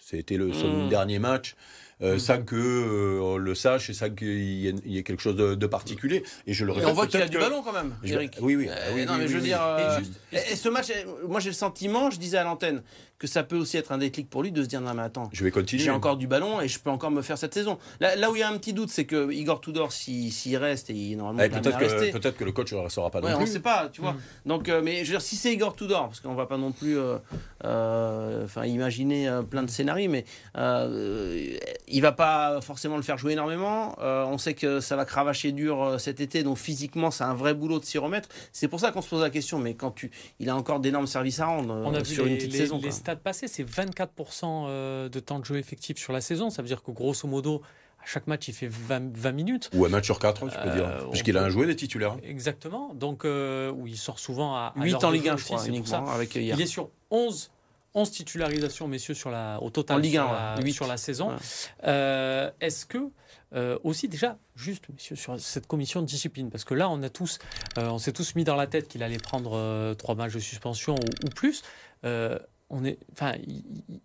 c'était 0.00 0.36
le, 0.36 0.52
son 0.52 0.86
Mm. 0.86 0.88
dernier 0.88 1.18
match. 1.18 1.56
Euh, 2.02 2.14
Mm. 2.14 2.18
sans 2.18 2.42
que 2.42 2.56
euh, 2.56 3.20
on 3.22 3.36
le 3.36 3.54
sache 3.54 3.90
et 3.90 3.94
sans 3.94 4.10
qu'il 4.10 4.28
y, 4.42 4.72
y 4.86 4.98
ait 4.98 5.02
quelque 5.02 5.20
chose 5.22 5.36
de, 5.36 5.54
de 5.54 5.66
particulier. 5.66 6.22
Et 6.46 6.52
je 6.54 6.64
le 6.64 6.72
Et 6.72 6.74
répète. 6.76 6.88
on 6.90 6.94
voit 6.94 7.06
qu'il 7.06 7.20
a 7.20 7.28
du 7.28 7.38
ballon 7.38 7.62
quand 7.62 7.72
même, 7.72 7.94
Je- 8.02 8.14
Eric. 8.14 8.36
Oui, 8.40 8.56
oui. 8.56 8.68
Euh, 8.68 8.74
ah 8.74 8.90
oui, 8.94 9.04
non, 9.06 9.12
oui, 9.12 9.18
mais 9.18 9.24
oui, 9.24 9.28
je 9.28 9.34
veux 9.34 9.40
oui. 9.42 9.48
dire, 9.48 9.62
euh, 9.62 9.96
Et 9.96 9.98
juste- 10.00 10.12
et, 10.32 10.52
et 10.52 10.56
ce 10.56 10.68
match, 10.68 10.86
moi 11.28 11.40
j'ai 11.40 11.50
le 11.50 11.54
sentiment, 11.54 12.10
je 12.10 12.18
disais 12.18 12.38
à 12.38 12.44
l'antenne, 12.44 12.82
que 13.20 13.28
ça 13.28 13.44
peut 13.44 13.56
aussi 13.56 13.76
être 13.76 13.92
un 13.92 13.98
déclic 13.98 14.28
pour 14.28 14.42
lui 14.42 14.50
de 14.50 14.62
se 14.64 14.66
dire 14.68 14.80
non 14.80 14.94
mais 14.94 15.02
attends, 15.02 15.28
Je 15.32 15.44
vais 15.44 15.52
continuer. 15.52 15.80
j'ai 15.84 15.90
encore 15.90 16.16
du 16.16 16.26
ballon 16.26 16.60
et 16.60 16.66
je 16.66 16.80
peux 16.80 16.90
encore 16.90 17.12
me 17.12 17.22
faire 17.22 17.38
cette 17.38 17.54
saison. 17.54 17.78
Là, 18.00 18.16
là 18.16 18.30
où 18.30 18.34
il 18.34 18.40
y 18.40 18.42
a 18.42 18.48
un 18.48 18.56
petit 18.58 18.72
doute, 18.72 18.88
c'est 18.90 19.04
que 19.04 19.30
Igor 19.30 19.60
Tudor, 19.60 19.92
s'il 19.92 20.32
s'il 20.32 20.56
reste 20.56 20.90
et 20.90 20.94
il, 20.94 21.16
normalement 21.18 21.42
Eh, 21.44 21.48
peut-être, 21.60 21.78
que, 21.78 22.10
peut-être 22.12 22.36
que 22.36 22.44
le 22.44 22.52
coach 22.52 22.72
ne 22.72 22.78
restera 22.78 23.10
pas 23.10 23.20
Ouais, 23.20 23.30
non 23.30 23.36
on 23.36 23.42
plus. 23.42 23.52
sait 23.52 23.60
pas, 23.60 23.88
tu 23.92 24.00
vois. 24.00 24.14
Mm. 24.14 24.18
Donc, 24.46 24.68
euh, 24.68 24.80
mais 24.82 24.96
je 25.04 25.10
veux 25.12 25.18
dire, 25.18 25.20
si 25.22 25.36
c'est 25.36 25.52
Igor 25.52 25.76
Tudor, 25.76 26.06
parce 26.08 26.20
qu'on 26.20 26.34
va 26.34 26.46
pas 26.46 26.56
non 26.56 26.72
plus, 26.72 26.98
euh, 26.98 27.18
euh, 27.64 28.44
enfin, 28.44 28.64
imaginer 28.64 29.28
euh, 29.28 29.42
plein 29.42 29.62
de 29.62 29.70
scénarios, 29.70 30.10
mais 30.10 30.24
euh, 30.56 31.56
il 31.88 32.00
va 32.02 32.12
pas 32.12 32.60
forcément 32.60 32.96
le 32.96 33.02
faire 33.02 33.18
jouer 33.18 33.32
énormément. 33.32 33.96
Euh, 34.00 34.24
on 34.24 34.38
sait 34.38 34.54
que 34.54 34.80
ça 34.80 34.96
va 34.96 35.04
cravacher 35.04 35.52
dur 35.52 35.82
euh, 35.82 35.98
cet 35.98 36.20
été, 36.20 36.42
donc 36.42 36.58
physiquement, 36.58 37.10
c'est 37.10 37.24
un 37.24 37.34
vrai 37.34 37.54
boulot 37.54 37.78
de 37.80 37.84
s'y 37.84 37.98
remettre. 37.98 38.28
C'est 38.52 38.68
pour 38.68 38.80
ça 38.80 38.92
qu'on 38.92 39.02
se 39.02 39.08
pose 39.10 39.20
la 39.22 39.30
question. 39.30 39.58
Mais 39.58 39.74
quand 39.74 39.90
tu, 39.90 40.10
il 40.38 40.48
a 40.48 40.56
encore 40.56 40.80
d'énormes 40.80 41.06
services 41.06 41.40
à 41.40 41.46
rendre 41.46 41.74
euh, 41.74 41.82
On 41.84 41.94
a 41.94 41.98
vu 42.00 42.14
sur 42.14 42.24
les, 42.24 42.30
une 42.32 42.36
petite 42.38 42.52
les- 42.52 42.58
saison. 42.58 42.80
les 42.82 42.90
quoi. 43.10 43.14
stats 43.14 43.22
passés, 43.22 43.48
c'est 43.48 43.64
24% 43.64 44.44
euh, 44.44 45.08
de 45.08 45.20
temps 45.20 45.38
de 45.38 45.44
jeu 45.44 45.56
effectif 45.58 45.98
sur 45.98 46.12
la 46.12 46.20
saison. 46.20 46.50
Ça 46.50 46.62
veut 46.62 46.68
dire 46.68 46.82
que 46.82 46.90
grosso 46.90 47.26
modo, 47.28 47.62
à 48.02 48.06
chaque 48.06 48.26
match, 48.26 48.48
il 48.48 48.54
fait 48.54 48.68
20, 48.68 49.16
20 49.16 49.32
minutes. 49.32 49.70
Ou 49.74 49.84
un 49.84 49.88
match 49.88 50.04
sur 50.06 50.18
quatre, 50.18 50.48
tu 50.48 50.56
peux 50.56 50.68
Euh, 50.68 50.74
dire. 50.74 51.04
on 51.06 51.10
Puisqu'il 51.10 51.36
a 51.36 51.42
un 51.42 51.50
joué 51.50 51.66
des 51.66 51.76
titulaires. 51.76 52.16
Exactement. 52.22 52.94
Donc, 52.94 53.24
euh, 53.24 53.70
où 53.72 53.86
il 53.86 53.96
sort 53.98 54.18
souvent 54.18 54.54
à. 54.54 54.72
à 54.76 54.82
8 54.82 54.90
l'heure 54.92 55.04
en 55.04 55.08
de 55.08 55.12
Ligue 55.14 55.24
jeu 55.24 55.30
1, 55.30 55.34
aussi, 55.34 55.42
je 55.42 55.46
crois, 55.48 55.58
c'est 55.64 55.70
pour 55.70 55.86
ça. 55.88 55.96
uniquement, 55.98 56.12
avec 56.14 56.34
hier. 56.34 56.56
Il 56.56 56.62
est 56.62 56.66
sur 56.66 56.90
11, 57.10 57.50
11 57.94 58.10
titularisations, 58.10 58.88
messieurs, 58.88 59.14
sur 59.14 59.30
la, 59.30 59.58
au 59.62 59.70
total 59.70 59.96
En 59.96 60.00
Ligue 60.00 60.14
sur, 60.14 60.22
1, 60.22 60.32
la, 60.32 60.54
ouais, 60.56 60.62
huit. 60.64 60.72
sur 60.72 60.86
la 60.86 60.96
saison. 60.96 61.30
Ouais. 61.30 61.36
Euh, 61.86 62.50
Est-ce 62.60 62.86
que, 62.86 63.10
euh, 63.52 63.76
aussi 63.84 64.08
déjà, 64.08 64.38
juste, 64.54 64.84
messieurs, 64.90 65.16
sur 65.16 65.38
cette 65.40 65.66
commission 65.66 66.00
de 66.00 66.06
discipline, 66.06 66.50
parce 66.50 66.64
que 66.64 66.72
là, 66.74 66.88
on, 66.88 67.02
a 67.02 67.08
tous, 67.10 67.38
euh, 67.78 67.88
on 67.88 67.98
s'est 67.98 68.12
tous 68.12 68.34
mis 68.36 68.44
dans 68.44 68.54
la 68.56 68.66
tête 68.68 68.86
qu'il 68.88 69.02
allait 69.02 69.18
prendre 69.18 69.52
euh, 69.56 69.92
trois 69.94 70.14
matchs 70.14 70.34
de 70.34 70.38
suspension 70.38 70.94
ou, 70.94 71.26
ou 71.26 71.30
plus. 71.30 71.62
On 72.70 72.84
est, 72.84 72.98
enfin, 73.12 73.32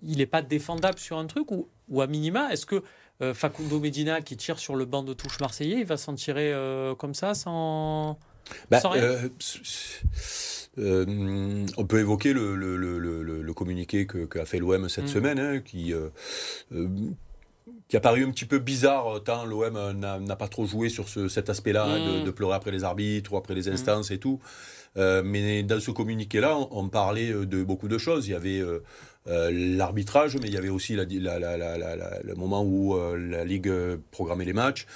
il 0.02 0.18
n'est 0.18 0.26
pas 0.26 0.42
défendable 0.42 0.98
sur 1.00 1.18
un 1.18 1.26
truc 1.28 1.52
ou, 1.52 1.68
ou 1.88 2.02
à 2.02 2.08
minima, 2.08 2.52
est-ce 2.52 2.66
que 2.66 2.82
euh, 3.22 3.34
Facundo 3.34 3.80
Medina 3.80 4.22
qui 4.22 4.36
tire 4.38 4.58
sur 4.60 4.76
le 4.76 4.86
banc 4.86 5.04
de 5.04 5.14
touche 5.14 5.40
marseillais, 5.40 5.80
il 5.82 5.86
va 5.86 5.98
s'en 5.98 6.16
tirer 6.16 6.52
euh, 6.52 6.96
comme 6.96 7.14
ça 7.14 7.34
sans, 7.36 8.18
Bah, 8.72 8.80
sans 8.82 8.90
rien? 8.90 9.04
euh, 10.78 11.66
on 11.78 11.86
peut 11.86 12.00
évoquer 12.00 12.34
le, 12.34 12.56
le- 12.56 12.76
le- 12.76 13.00
le- 13.00 13.42
le 13.42 13.54
communiqué 13.54 14.06
que- 14.08 14.26
qu'a 14.26 14.46
fait 14.46 14.60
l'OM 14.60 14.90
cette 14.90 15.06
Mm. 15.06 15.08
semaine, 15.08 15.40
hein, 15.40 15.60
qui, 15.62 15.94
euh, 15.94 16.10
qui 17.88 17.98
a 17.98 18.00
paru 18.00 18.26
un 18.26 18.32
petit 18.32 18.46
peu 18.46 18.58
bizarre, 18.60 19.22
tant 19.24 19.46
l'OM 19.46 19.74
n'a 20.00 20.20
n'a 20.20 20.36
pas 20.36 20.48
trop 20.48 20.66
joué 20.66 20.90
sur 20.90 21.08
ce- 21.08 21.28
cet 21.28 21.50
aspect-là, 21.50 21.86
hein, 21.86 22.00
de, 22.00 22.22
Mm. 22.22 22.24
de 22.26 22.32
pleurer 22.32 22.56
après 22.56 22.72
les 22.72 22.84
arbitres 22.84 23.34
ou 23.34 23.38
après 23.38 23.54
les 23.54 23.70
instances 23.70 24.10
et 24.12 24.18
tout. 24.18 24.40
Euh, 24.98 25.22
mais 25.24 25.62
dans 25.64 25.80
ce 25.80 25.92
communiqué-là, 25.92 26.58
on, 26.58 26.68
on 26.72 26.90
parlait 26.90 27.32
euh, 27.32 27.46
de 27.46 27.64
beaucoup 27.64 27.88
de 27.88 27.98
choses. 27.98 28.28
Il 28.28 28.32
y 28.32 28.36
avait 28.36 28.60
euh, 28.60 28.80
euh, 29.28 29.52
l'arbitrage, 29.52 30.36
mais 30.38 30.48
il 30.48 30.54
y 30.54 30.58
avait 30.58 30.70
aussi 30.70 30.96
la- 30.96 31.06
la- 31.06 31.58
la- 31.58 32.20
le 32.24 32.36
moment 32.36 32.64
où 32.64 32.96
euh, 32.96 33.18
la 33.18 33.44
Ligue 33.44 33.68
euh, 33.70 33.98
programmait 34.12 34.46
les 34.46 34.54
matchs. 34.54 34.88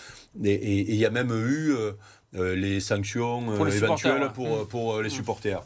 Et, 0.43 0.51
et- 0.51 0.79
et 0.79 0.93
il 0.93 0.99
y 0.99 1.05
a 1.05 1.09
même 1.11 1.31
eu 1.31 1.73
euh, 1.75 1.91
euh, 2.35 2.55
les 2.55 2.79
sanctions 2.79 3.43
Pour 3.55 3.65
les 3.65 3.71
euh, 3.75 3.79
supporters, 3.79 4.15
éventuelles 4.17 4.33
pour, 4.33 4.47
Mm. 4.47 4.61
euh, 4.61 4.65
pour 4.65 4.95
euh, 4.95 5.03
les 5.03 5.09
supporters. 5.09 5.61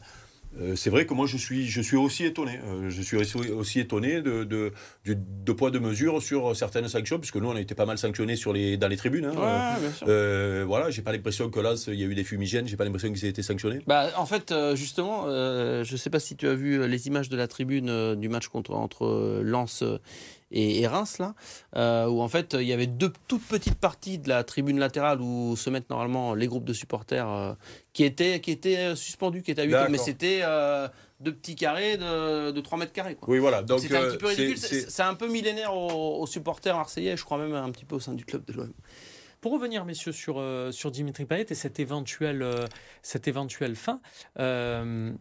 Euh, 0.61 0.75
c'est 0.75 0.89
vrai 0.89 1.05
que 1.05 1.13
moi 1.13 1.25
je 1.25 1.37
suis, 1.37 1.67
je 1.67 1.81
suis 1.81 1.97
aussi 1.97 2.25
étonné. 2.25 2.59
Euh, 2.65 2.89
je 2.89 3.01
suis 3.01 3.17
aussi, 3.17 3.37
aussi 3.37 3.79
étonné 3.79 4.21
de, 4.21 4.43
de, 4.43 4.71
deux 5.05 5.55
poids, 5.55 5.71
deux 5.71 5.79
mesures 5.79 6.21
sur 6.21 6.55
certaines 6.55 6.87
sanctions, 6.87 7.19
puisque 7.19 7.37
nous 7.37 7.49
on 7.49 7.55
a 7.55 7.61
été 7.61 7.75
pas 7.75 7.85
mal 7.85 7.97
sanctionnés 7.97 8.35
sur 8.35 8.53
les, 8.53 8.77
dans 8.77 8.87
les 8.87 8.97
tribunes. 8.97 9.25
hein. 9.25 9.33
Ouais, 9.35 9.81
bien 9.81 9.91
sûr. 9.91 10.05
Euh, 10.09 10.63
voilà, 10.67 10.89
j'ai 10.89 11.01
pas 11.01 11.11
l'impression 11.11 11.49
que 11.49 11.59
là 11.59 11.73
il 11.87 11.95
y 11.95 12.03
a 12.03 12.05
eu 12.05 12.15
des 12.15 12.23
fumigènes, 12.23 12.67
j'ai 12.67 12.77
pas 12.77 12.85
l'impression 12.85 13.11
qu'ils 13.11 13.25
aient 13.25 13.29
été 13.29 13.41
sanctionnés. 13.41 13.79
Bah, 13.87 14.09
en 14.17 14.25
fait, 14.25 14.53
justement, 14.75 15.23
euh, 15.27 15.83
je 15.83 15.93
ne 15.93 15.97
sais 15.97 16.09
pas 16.09 16.19
si 16.19 16.35
tu 16.35 16.47
as 16.47 16.53
vu 16.53 16.87
les 16.87 17.07
images 17.07 17.29
de 17.29 17.37
la 17.37 17.47
tribune 17.47 18.15
du 18.15 18.29
match 18.29 18.47
contre, 18.47 18.73
entre 18.73 19.41
Lens 19.43 19.83
et, 20.53 20.79
et 20.81 20.87
Reims, 20.87 21.17
là, 21.19 21.33
euh, 21.75 22.05
où 22.07 22.21
en 22.21 22.27
fait 22.29 22.53
il 22.53 22.65
y 22.67 22.71
avait 22.73 22.87
deux 22.87 23.11
toutes 23.27 23.45
petites 23.47 23.75
parties 23.79 24.19
de 24.19 24.29
la 24.29 24.43
tribune 24.45 24.79
latérale 24.79 25.19
où 25.21 25.55
se 25.57 25.69
mettent 25.69 25.89
normalement 25.89 26.33
les 26.35 26.47
groupes 26.47 26.63
de 26.65 26.73
supporters 26.73 27.27
euh, 27.29 27.53
qui 27.91 28.03
étaient, 28.05 28.39
qui 28.39 28.51
étaient 28.51 28.77
euh, 28.77 28.95
suspendus, 28.95 29.41
qui 29.41 29.51
étaient 29.51 29.61
à 29.61 29.65
huis 29.65 29.71
clos. 29.71 29.79
D'accord. 29.79 29.91
mais 29.91 29.97
c'était 29.97 30.39
euh, 30.43 30.87
deux 31.19 31.33
petits 31.33 31.55
carrés 31.55 31.97
de, 31.97 32.51
de 32.51 32.61
3 32.61 32.77
mètres 32.77 32.91
carrés. 32.93 33.15
quoi. 33.15 33.29
Oui, 33.29 33.39
voilà. 33.39 33.61
Donc 33.63 33.79
C'était 33.79 33.97
un 33.97 34.03
petit 34.09 34.17
peu 34.17 34.27
c'est- 34.27 34.41
ridicule. 34.41 34.57
c'est- 34.57 34.81
C'est 34.81 34.89
c'est 34.89 35.03
un 35.03 35.15
peu 35.15 35.27
millénaire 35.27 35.75
aux, 35.75 36.21
aux 36.21 36.27
supporters 36.27 36.75
marseillais, 36.77 37.17
je 37.17 37.23
crois 37.25 37.37
même 37.37 37.53
un 37.55 37.71
petit 37.71 37.85
peu 37.85 37.95
au 37.95 37.99
sein 37.99 38.13
du 38.13 38.23
club 38.25 38.45
de 38.45 38.53
l'OM. 38.53 38.71
Pour 39.41 39.51
revenir, 39.51 39.83
messieurs, 39.83 40.13
sur, 40.13 40.35
euh, 40.39 40.71
sur 40.71 40.89
Dimitri 40.89 41.25
Payet 41.25 41.45
et 41.49 41.55
cette 41.55 41.77
éventuelle, 41.79 42.41
euh, 42.41 42.65
cette 43.01 43.27
éventuelle 43.27 43.75
fin, 43.75 43.99
euh, 44.39 45.11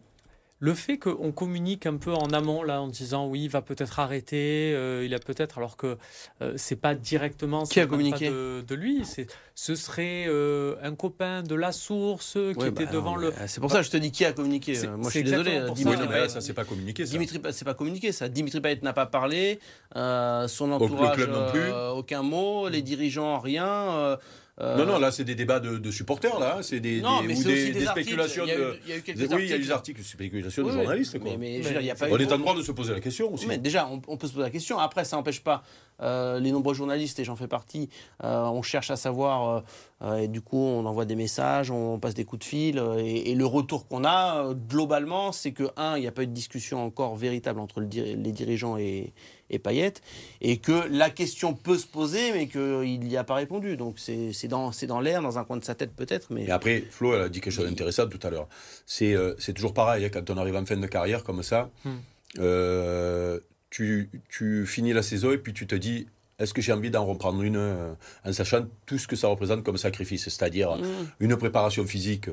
le 0.65 0.73
fait 0.75 0.97
qu'on 0.97 1.33
communique 1.33 1.85
un 1.85 1.97
peu 1.97 2.13
en 2.13 2.31
amont, 2.31 2.63
là, 2.63 2.81
en 2.81 2.87
disant 2.87 3.27
oui, 3.27 3.41
il 3.43 3.49
va 3.49 3.61
peut-être 3.61 3.99
arrêter, 3.99 4.71
euh, 4.73 5.03
il 5.05 5.13
a 5.13 5.19
peut-être, 5.19 5.57
alors 5.57 5.75
que 5.75 5.97
euh, 6.41 6.53
c'est 6.55 6.77
pas 6.77 6.95
directement 6.95 7.65
Qui 7.65 7.81
a 7.81 7.85
communiqué? 7.85 8.29
de, 8.29 8.63
de 8.65 8.73
lui, 8.75 9.03
c'est, 9.03 9.27
ce 9.55 9.75
serait 9.75 10.23
euh, 10.27 10.75
un 10.81 10.95
copain 10.95 11.43
de 11.43 11.53
la 11.55 11.73
source 11.73 12.37
qui 12.53 12.59
Ouais, 12.59 12.69
était 12.69 12.85
bah, 12.85 12.91
devant 12.93 13.15
non, 13.15 13.27
le. 13.27 13.33
C'est 13.47 13.59
pour 13.59 13.71
ça 13.71 13.79
que 13.79 13.85
je 13.85 13.91
te 13.91 13.97
dis 13.97 14.11
qui 14.11 14.23
a 14.23 14.31
communiqué. 14.31 14.75
C'est- 14.75 14.87
Moi, 14.87 14.99
je 15.05 15.09
suis 15.09 15.23
désolé. 15.23 15.59
Dimitri 15.75 16.07
Payet- 16.07 16.29
ça 16.29 16.39
c'est 16.39 16.53
pas 16.53 16.63
communiqué. 16.63 17.05
Ça. 17.05 17.11
Dimitri, 17.11 17.39
Payet, 17.39 17.51
c'est 17.53 17.65
pas 17.65 17.73
communiqué 17.73 18.13
ça. 18.13 18.29
Dimitri 18.29 18.61
Payet 18.61 18.79
n'a 18.83 18.93
pas 18.93 19.05
parlé, 19.05 19.59
euh, 19.97 20.47
son 20.47 20.67
le 20.67 20.73
entourage 20.75 21.17
club 21.17 21.31
non 21.31 21.51
plus. 21.51 21.71
aucun 21.97 22.21
mot, 22.21 22.69
les 22.69 22.81
dirigeants 22.81 23.37
rien. 23.39 24.17
Euh, 24.61 24.77
Non, 24.77 24.85
non, 24.85 24.99
là 24.99 25.11
c'est 25.11 25.23
des 25.23 25.35
débats 25.35 25.59
de, 25.59 25.77
de 25.77 25.91
supporters, 25.91 26.39
là. 26.39 26.57
hein, 26.57 26.61
C'est 26.61 26.79
des, 26.79 27.01
non, 27.01 27.21
des- 27.21 27.27
mais 27.27 27.37
ou 27.39 27.43
des, 27.43 27.53
aussi 27.63 27.71
des, 27.71 27.85
spéculations 27.85 28.43
Il 28.45 28.49
y 28.49 28.51
a 28.51 28.55
eu, 28.55 28.59
de. 28.59 28.75
il 28.85 28.89
y 28.89 28.93
a 28.93 28.97
eu 28.97 29.01
quelques 29.01 29.31
Oui, 29.33 29.43
il 29.45 29.49
y 29.49 29.53
a 29.53 29.57
eu 29.57 29.59
des 29.61 29.71
articles, 29.71 30.03
spéculations 30.03 30.61
de 30.63 30.67
Oui, 30.67 30.73
journalistes, 30.75 31.19
quoi. 31.19 31.31
Mais, 31.31 31.37
mais 31.37 31.53
je 31.57 31.57
veux 31.57 31.63
Mais 31.63 31.69
dire, 31.71 31.81
il 31.81 31.85
y 31.87 31.91
a 31.91 31.95
pas 31.95 32.07
On 32.11 32.17
est 32.17 32.31
en 32.31 32.37
droit 32.37 32.55
de 32.55 32.61
se 32.61 32.71
poser 32.71 32.93
la 32.93 32.99
question 32.99 33.33
aussi. 33.33 33.47
Mais 33.47 33.57
déjà, 33.57 33.87
on, 33.91 34.01
on 34.07 34.17
peut 34.17 34.27
se 34.27 34.33
poser 34.33 34.43
la 34.45 34.51
question. 34.51 34.77
Après, 34.77 35.05
ça 35.05 35.15
n'empêche 35.17 35.41
pas 35.41 35.63
euh, 36.01 36.39
les 36.39 36.51
nombreux 36.51 36.73
journalistes, 36.73 37.17
et 37.19 37.23
j'en 37.23 37.35
fais 37.35 37.47
partie, 37.47 37.89
euh, 38.23 38.41
on 38.45 38.61
cherche 38.61 38.91
à 38.91 38.95
savoir, 38.95 39.63
euh, 40.03 40.17
et 40.17 40.27
du 40.27 40.41
coup, 40.41 40.57
on 40.57 40.85
envoie 40.85 41.05
des 41.05 41.15
messages, 41.15 41.71
on 41.71 41.97
passe 41.99 42.13
des 42.13 42.25
coups 42.25 42.39
de 42.41 42.43
fil, 42.45 42.83
et, 42.97 43.31
et 43.31 43.35
le 43.35 43.45
retour 43.45 43.87
qu'on 43.87 44.03
a, 44.03 44.53
globalement, 44.53 45.31
c'est 45.31 45.51
que, 45.51 45.63
un, 45.77 45.97
il 45.97 46.01
n'y 46.01 46.07
a 46.07 46.11
pas 46.11 46.23
eu 46.23 46.27
de 46.27 46.31
discussion 46.33 46.83
encore 46.83 47.15
véritable 47.15 47.59
entre 47.59 47.79
le 47.79 47.87
les 47.93 48.31
dirigeants 48.31 48.77
et, 48.77 49.13
et 49.53 49.59
Payet, 49.59 49.93
et 50.41 50.57
que 50.57 50.87
la 50.89 51.09
question 51.09 51.53
peut 51.53 51.77
se 51.77 51.87
poser, 51.87 52.31
mais 52.33 52.47
qu'il 52.47 52.99
n'y 52.99 53.17
a 53.17 53.23
pas 53.23 53.35
répondu. 53.35 53.77
Donc, 53.77 53.95
c'est 53.99 54.33
c'est 54.33 54.47
dans, 54.47 54.71
c'est 54.71 54.87
dans 54.87 54.99
l'air, 54.99 55.21
dans 55.21 55.37
un 55.37 55.43
coin 55.45 55.57
de 55.57 55.63
sa 55.63 55.75
tête 55.75 55.93
peut-être, 55.95 56.27
mais... 56.33 56.43
Et 56.45 56.51
après, 56.51 56.83
Flo, 56.89 57.13
elle 57.15 57.21
a 57.21 57.29
dit 57.29 57.39
quelque 57.41 57.53
chose 57.53 57.65
d'intéressant 57.69 58.07
tout 58.07 58.19
à 58.25 58.29
l'heure. 58.29 58.47
C'est 58.85 59.13
euh, 59.15 59.33
c'est 59.39 59.53
toujours 59.53 59.73
pareil, 59.73 60.03
hein, 60.05 60.09
quand 60.11 60.29
on 60.29 60.37
arrive 60.37 60.55
en 60.55 60.65
fin 60.65 60.77
de 60.77 60.87
carrière 60.87 61.23
comme 61.23 61.43
ça, 61.43 61.69
Hmm. 61.85 61.97
euh, 62.39 63.39
tu, 63.69 64.09
tu 64.29 64.65
finis 64.65 64.93
la 64.93 65.03
saison 65.03 65.31
et 65.31 65.37
puis 65.37 65.53
tu 65.53 65.65
te 65.67 65.75
dis, 65.75 66.07
est-ce 66.39 66.53
que 66.53 66.61
j'ai 66.61 66.73
envie 66.73 66.89
d'en 66.91 67.05
reprendre 67.05 67.41
une 67.43 67.57
euh, 67.57 67.93
en 68.25 68.33
sachant 68.33 68.65
tout 68.85 68.97
ce 68.97 69.07
que 69.07 69.15
ça 69.15 69.27
représente 69.27 69.63
comme 69.63 69.77
sacrifice? 69.77 70.23
C'est-à-dire 70.23 70.75
Mm. 70.75 70.83
une 71.19 71.35
préparation 71.37 71.85
physique 71.85 72.29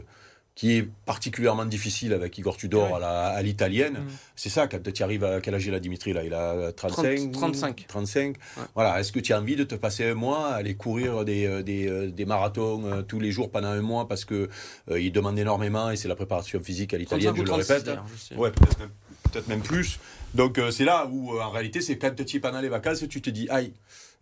qui 0.54 0.76
est 0.76 0.88
particulièrement 1.06 1.64
difficile 1.64 2.12
avec 2.12 2.36
Igor 2.36 2.56
Tudor 2.56 2.92
Ouais. 2.92 3.02
à 3.02 3.40
l'italienne. 3.42 3.94
Mm. 3.94 4.08
C'est 4.36 4.48
ça, 4.50 4.66
quand 4.68 4.78
tu 4.92 5.02
arrives 5.02 5.24
à 5.24 5.40
quel 5.40 5.54
âge 5.54 5.64
il 5.66 5.72
a 5.74 5.80
Dimitri 5.80 6.12
là? 6.12 6.22
Il 6.24 6.34
a 6.34 6.72
35 6.72 7.32
30, 7.32 7.32
35. 7.32 7.84
35. 7.88 8.36
Ouais. 8.36 8.62
Voilà, 8.74 9.00
est-ce 9.00 9.10
que 9.12 9.20
tu 9.20 9.32
as 9.32 9.38
envie 9.38 9.56
de 9.56 9.64
te 9.64 9.74
passer 9.74 10.04
un 10.04 10.14
mois 10.14 10.48
à 10.48 10.54
aller 10.56 10.74
courir 10.74 11.24
des, 11.24 11.46
euh, 11.46 11.62
des, 11.62 11.88
euh, 11.88 12.10
des 12.10 12.24
marathons 12.26 12.82
euh, 12.84 13.02
tous 13.02 13.20
les 13.20 13.32
jours 13.32 13.50
pendant 13.50 13.68
un 13.68 13.80
mois 13.80 14.06
parce 14.08 14.24
que 14.24 14.48
euh, 14.90 15.00
il 15.00 15.12
demande 15.12 15.38
énormément 15.38 15.90
et 15.90 15.96
c'est 15.96 16.08
la 16.08 16.16
préparation 16.16 16.60
physique 16.60 16.92
à 16.94 16.98
l'italienne, 16.98 17.34
35 17.34 17.36
je 17.36 17.42
le 17.42 17.64
36 17.64 17.72
répète. 17.72 17.98
je. 18.30 18.34
Ouais, 18.36 18.50
peut-être 18.50 18.78
même, 18.80 18.90
peut-être 19.32 19.48
même 19.48 19.60
plus. 19.62 19.98
Donc 20.34 20.58
euh, 20.58 20.70
c'est 20.70 20.84
là 20.84 21.06
où 21.10 21.34
euh, 21.34 21.40
en 21.40 21.50
réalité 21.50 21.80
c'est 21.80 21.98
quand 21.98 22.14
tu 22.24 22.36
es 22.36 22.40
pendant 22.40 22.60
les 22.60 22.68
vacances, 22.68 23.04
tu 23.08 23.20
te 23.20 23.30
dis 23.30 23.48
aïe, 23.50 23.72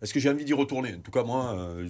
est-ce 0.01 0.13
que 0.13 0.19
j'ai 0.19 0.29
envie 0.29 0.43
d'y 0.43 0.53
retourner? 0.53 0.95
En 0.95 0.99
tout 1.01 1.11
cas 1.11 1.23
moi, 1.23 1.53
euh, 1.55 1.87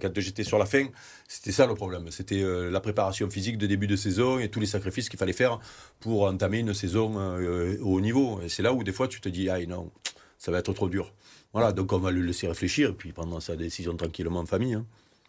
quand 0.00 0.12
j'étais 0.16 0.44
sur 0.44 0.58
la 0.58 0.66
fin, 0.66 0.86
c'était 1.28 1.52
ça 1.52 1.66
le 1.66 1.74
problème. 1.74 2.10
C'était 2.10 2.42
la 2.42 2.80
préparation 2.80 3.28
physique 3.30 3.58
de 3.58 3.66
début 3.66 3.86
de 3.86 3.96
saison 3.96 4.38
et 4.38 4.48
tous 4.48 4.60
les 4.60 4.66
sacrifices 4.66 5.08
qu'il 5.08 5.18
fallait 5.18 5.32
faire 5.32 5.60
pour 6.00 6.24
entamer 6.24 6.60
une 6.60 6.74
saison 6.74 7.14
au 7.80 7.94
haut 7.94 8.00
niveau. 8.00 8.40
Et 8.42 8.48
c'est 8.48 8.62
là 8.62 8.72
où 8.72 8.82
des 8.82 8.92
fois 8.92 9.08
tu 9.08 9.20
te 9.20 9.28
dis 9.28 9.50
aïe 9.50 9.66
non, 9.66 9.90
ça 10.38 10.50
va 10.50 10.58
être 10.58 10.72
trop 10.72 10.88
dur. 10.88 11.12
Voilà, 11.52 11.72
donc 11.72 11.92
on 11.92 11.98
va 11.98 12.10
le 12.10 12.22
laisser 12.22 12.48
réfléchir 12.48 12.90
et 12.90 12.92
puis 12.94 13.12
prendre 13.12 13.40
sa 13.40 13.56
décision 13.56 13.94
tranquillement 13.96 14.40
en 14.40 14.46
famille. 14.46 14.74
hein. 14.74 14.86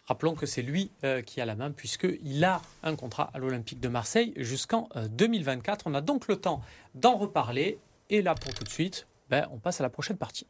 Rappelons 0.08 0.34
que 0.34 0.48
c'est 0.48 0.63
lui 0.63 0.89
qui 1.26 1.39
a 1.41 1.45
la 1.45 1.56
main 1.56 1.69
puisqu'il 1.69 2.43
a 2.43 2.62
un 2.82 2.95
contrat 2.95 3.30
à 3.34 3.38
l'Olympique 3.38 3.80
de 3.80 3.89
Marseille 3.89 4.34
jusqu'en 4.38 4.89
euh, 4.95 5.08
2024. 5.08 5.84
On 5.86 5.93
a 5.93 6.02
donc 6.02 6.28
le 6.28 6.38
temps 6.38 6.62
d'en 6.95 7.15
reparler. 7.15 7.78
Et 8.10 8.22
là, 8.22 8.36
pour 8.36 8.54
tout 8.54 8.63
de 8.63 8.69
suite, 8.69 9.08
ben, 9.30 9.48
on 9.52 9.60
passe 9.60 9.80
à 9.80 9.84
la 9.84 9.89
prochaine 9.89 10.17
partie. 10.17 10.48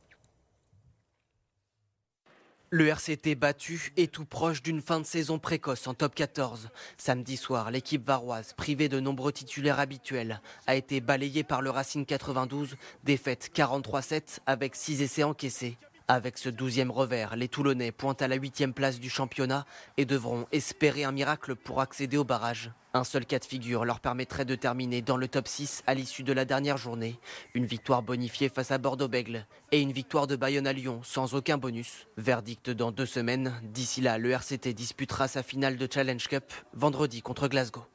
Le 2.71 2.87
RCT 2.87 3.33
battu 3.33 3.91
et 3.97 4.07
tout 4.07 4.25
proche 4.25 4.61
d'une 4.61 4.81
fin 4.81 4.99
de 4.99 5.05
saison 5.05 5.39
précoce 5.39 5.87
en 5.87 5.95
top 5.95 6.13
14. 6.13 6.69
Samedi 6.97 7.35
soir, 7.35 7.71
l'équipe 7.71 8.05
varoise, 8.05 8.53
privée 8.53 8.89
de 8.89 8.99
nombreux 8.99 9.33
titulaires 9.33 9.79
habituels, 9.79 10.39
a 10.67 10.75
été 10.75 11.01
balayée 11.01 11.43
par 11.43 11.63
le 11.63 11.71
Racing 11.71 12.05
92, 12.05 12.75
défaite 13.03 13.49
43-7 13.55 14.37
avec 14.45 14.75
6 14.75 15.01
essais 15.01 15.23
encaissés. 15.23 15.77
Avec 16.07 16.37
ce 16.37 16.49
douzième 16.49 16.91
revers, 16.91 17.35
les 17.35 17.47
Toulonnais 17.47 17.91
pointent 17.91 18.21
à 18.21 18.27
la 18.27 18.35
huitième 18.35 18.73
place 18.73 18.99
du 18.99 19.09
championnat 19.09 19.65
et 19.97 20.05
devront 20.05 20.45
espérer 20.51 21.03
un 21.03 21.11
miracle 21.11 21.55
pour 21.55 21.81
accéder 21.81 22.17
au 22.17 22.23
barrage. 22.23 22.71
Un 22.95 23.03
seul 23.03 23.27
cas 23.27 23.37
de 23.37 23.45
figure 23.45 23.85
leur 23.85 23.99
permettrait 23.99 24.45
de 24.45 24.55
terminer 24.55 25.03
dans 25.03 25.17
le 25.17 25.27
top 25.27 25.47
6 25.47 25.83
à 25.85 25.93
l'issue 25.93 26.23
de 26.23 26.33
la 26.33 26.43
dernière 26.43 26.77
journée. 26.77 27.19
Une 27.53 27.67
victoire 27.67 28.01
bonifiée 28.01 28.49
face 28.49 28.71
à 28.71 28.79
Bordeaux-Bègle 28.79 29.45
et 29.71 29.79
une 29.79 29.91
victoire 29.91 30.25
de 30.25 30.35
Bayonne 30.35 30.65
à 30.65 30.73
Lyon 30.73 31.01
sans 31.03 31.35
aucun 31.35 31.59
bonus. 31.59 32.07
Verdict 32.17 32.71
dans 32.71 32.91
deux 32.91 33.05
semaines. 33.05 33.53
D'ici 33.61 34.01
là, 34.01 34.17
le 34.17 34.31
RCT 34.31 34.73
disputera 34.73 35.27
sa 35.27 35.43
finale 35.43 35.77
de 35.77 35.87
Challenge 35.91 36.27
Cup 36.27 36.45
vendredi 36.73 37.21
contre 37.21 37.47
Glasgow. 37.47 37.85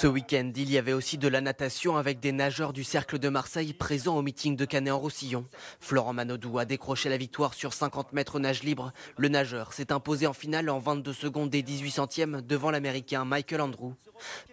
Ce 0.00 0.06
week-end, 0.06 0.50
il 0.56 0.70
y 0.70 0.78
avait 0.78 0.94
aussi 0.94 1.18
de 1.18 1.28
la 1.28 1.42
natation 1.42 1.98
avec 1.98 2.20
des 2.20 2.32
nageurs 2.32 2.72
du 2.72 2.84
Cercle 2.84 3.18
de 3.18 3.28
Marseille 3.28 3.74
présents 3.74 4.16
au 4.16 4.22
meeting 4.22 4.56
de 4.56 4.64
Canet-en-Roussillon. 4.64 5.44
Florent 5.78 6.14
Manodou 6.14 6.58
a 6.58 6.64
décroché 6.64 7.10
la 7.10 7.18
victoire 7.18 7.52
sur 7.52 7.74
50 7.74 8.14
mètres 8.14 8.38
nage 8.38 8.62
libre. 8.62 8.94
Le 9.18 9.28
nageur 9.28 9.74
s'est 9.74 9.92
imposé 9.92 10.26
en 10.26 10.32
finale 10.32 10.70
en 10.70 10.78
22 10.78 11.12
secondes 11.12 11.54
et 11.54 11.60
18 11.60 11.90
centièmes 11.90 12.40
devant 12.40 12.70
l'Américain 12.70 13.26
Michael 13.26 13.60
Andrew. 13.60 13.92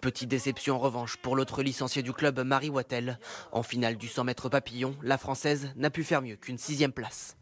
Petite 0.02 0.28
déception 0.28 0.76
en 0.76 0.80
revanche 0.80 1.16
pour 1.16 1.38
l'autre 1.38 1.64
licencié 1.64 2.04
du 2.04 2.12
club, 2.12 2.42
Marie 2.42 2.70
Wattel. 2.70 3.18
En 3.54 3.64
finale 3.64 3.96
du 3.96 4.10
100 4.10 4.26
mètres 4.26 4.50
papillon, 4.50 4.98
la 5.02 5.18
Française 5.18 5.72
n'a 5.78 5.90
pu 5.90 6.04
faire 6.04 6.22
mieux 6.22 6.36
qu'une 6.36 6.58
sixième 6.58 6.92
place. 6.92 7.38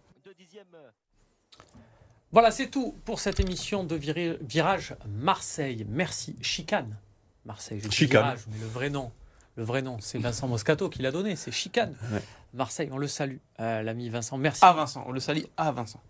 Voilà, 2.32 2.52
c'est 2.52 2.70
tout 2.70 2.96
pour 3.04 3.20
cette 3.20 3.40
émission 3.40 3.84
de 3.84 3.96
Virage 3.96 4.96
Marseille. 5.08 5.88
Merci. 5.90 6.36
Chicane. 6.44 7.00
Marseille, 7.46 7.80
je 7.84 7.88
dis 7.88 7.96
Chicane. 7.96 8.24
Virage, 8.24 8.46
mais 8.52 8.58
le 8.60 8.68
vrai 8.68 8.90
nom, 8.90 9.12
le 9.56 9.64
vrai 9.64 9.82
nom, 9.82 9.98
c'est 10.02 10.18
Vincent 10.18 10.48
Moscato 10.48 10.90
qui 10.90 11.02
l'a 11.02 11.12
donné, 11.12 11.36
c'est 11.36 11.52
Chicane. 11.52 11.96
Ouais. 12.12 12.22
Marseille, 12.54 12.90
on 12.92 12.98
le 12.98 13.08
salue, 13.08 13.38
euh, 13.60 13.82
l'ami 13.84 14.10
Vincent. 14.10 14.38
Merci. 14.38 14.64
À 14.66 14.74
Vincent, 14.74 15.04
on 15.08 15.12
le 15.12 15.20
salue 15.20 15.44
à 15.58 15.72
Vincent. 15.72 16.02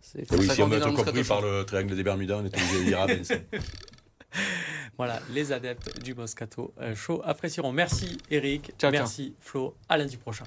C'est- 0.00 0.30
oui, 0.32 0.48
si 0.50 0.60
on 0.62 0.68
le 0.68 0.78
Moscato 0.78 1.02
compris 1.04 1.24
par 1.24 1.40
le 1.40 1.64
triangle 1.64 1.96
des 1.96 2.02
Bermudas, 2.02 2.36
on 2.36 2.44
est 2.44 2.54
obligé 2.54 2.78
de 2.80 2.84
dire 2.84 3.00
ah, 3.00 3.06
Vincent. 3.06 3.34
Voilà, 4.96 5.20
les 5.30 5.50
adeptes 5.52 6.02
du 6.02 6.14
Moscato 6.14 6.72
euh, 6.80 6.94
Show 6.94 7.20
apprécieront. 7.24 7.72
Merci 7.72 8.18
Eric, 8.30 8.66
Ciao, 8.78 8.90
ciao. 8.90 8.92
merci 8.92 9.34
Flo, 9.40 9.76
à 9.88 9.96
lundi 9.96 10.16
prochain. 10.16 10.44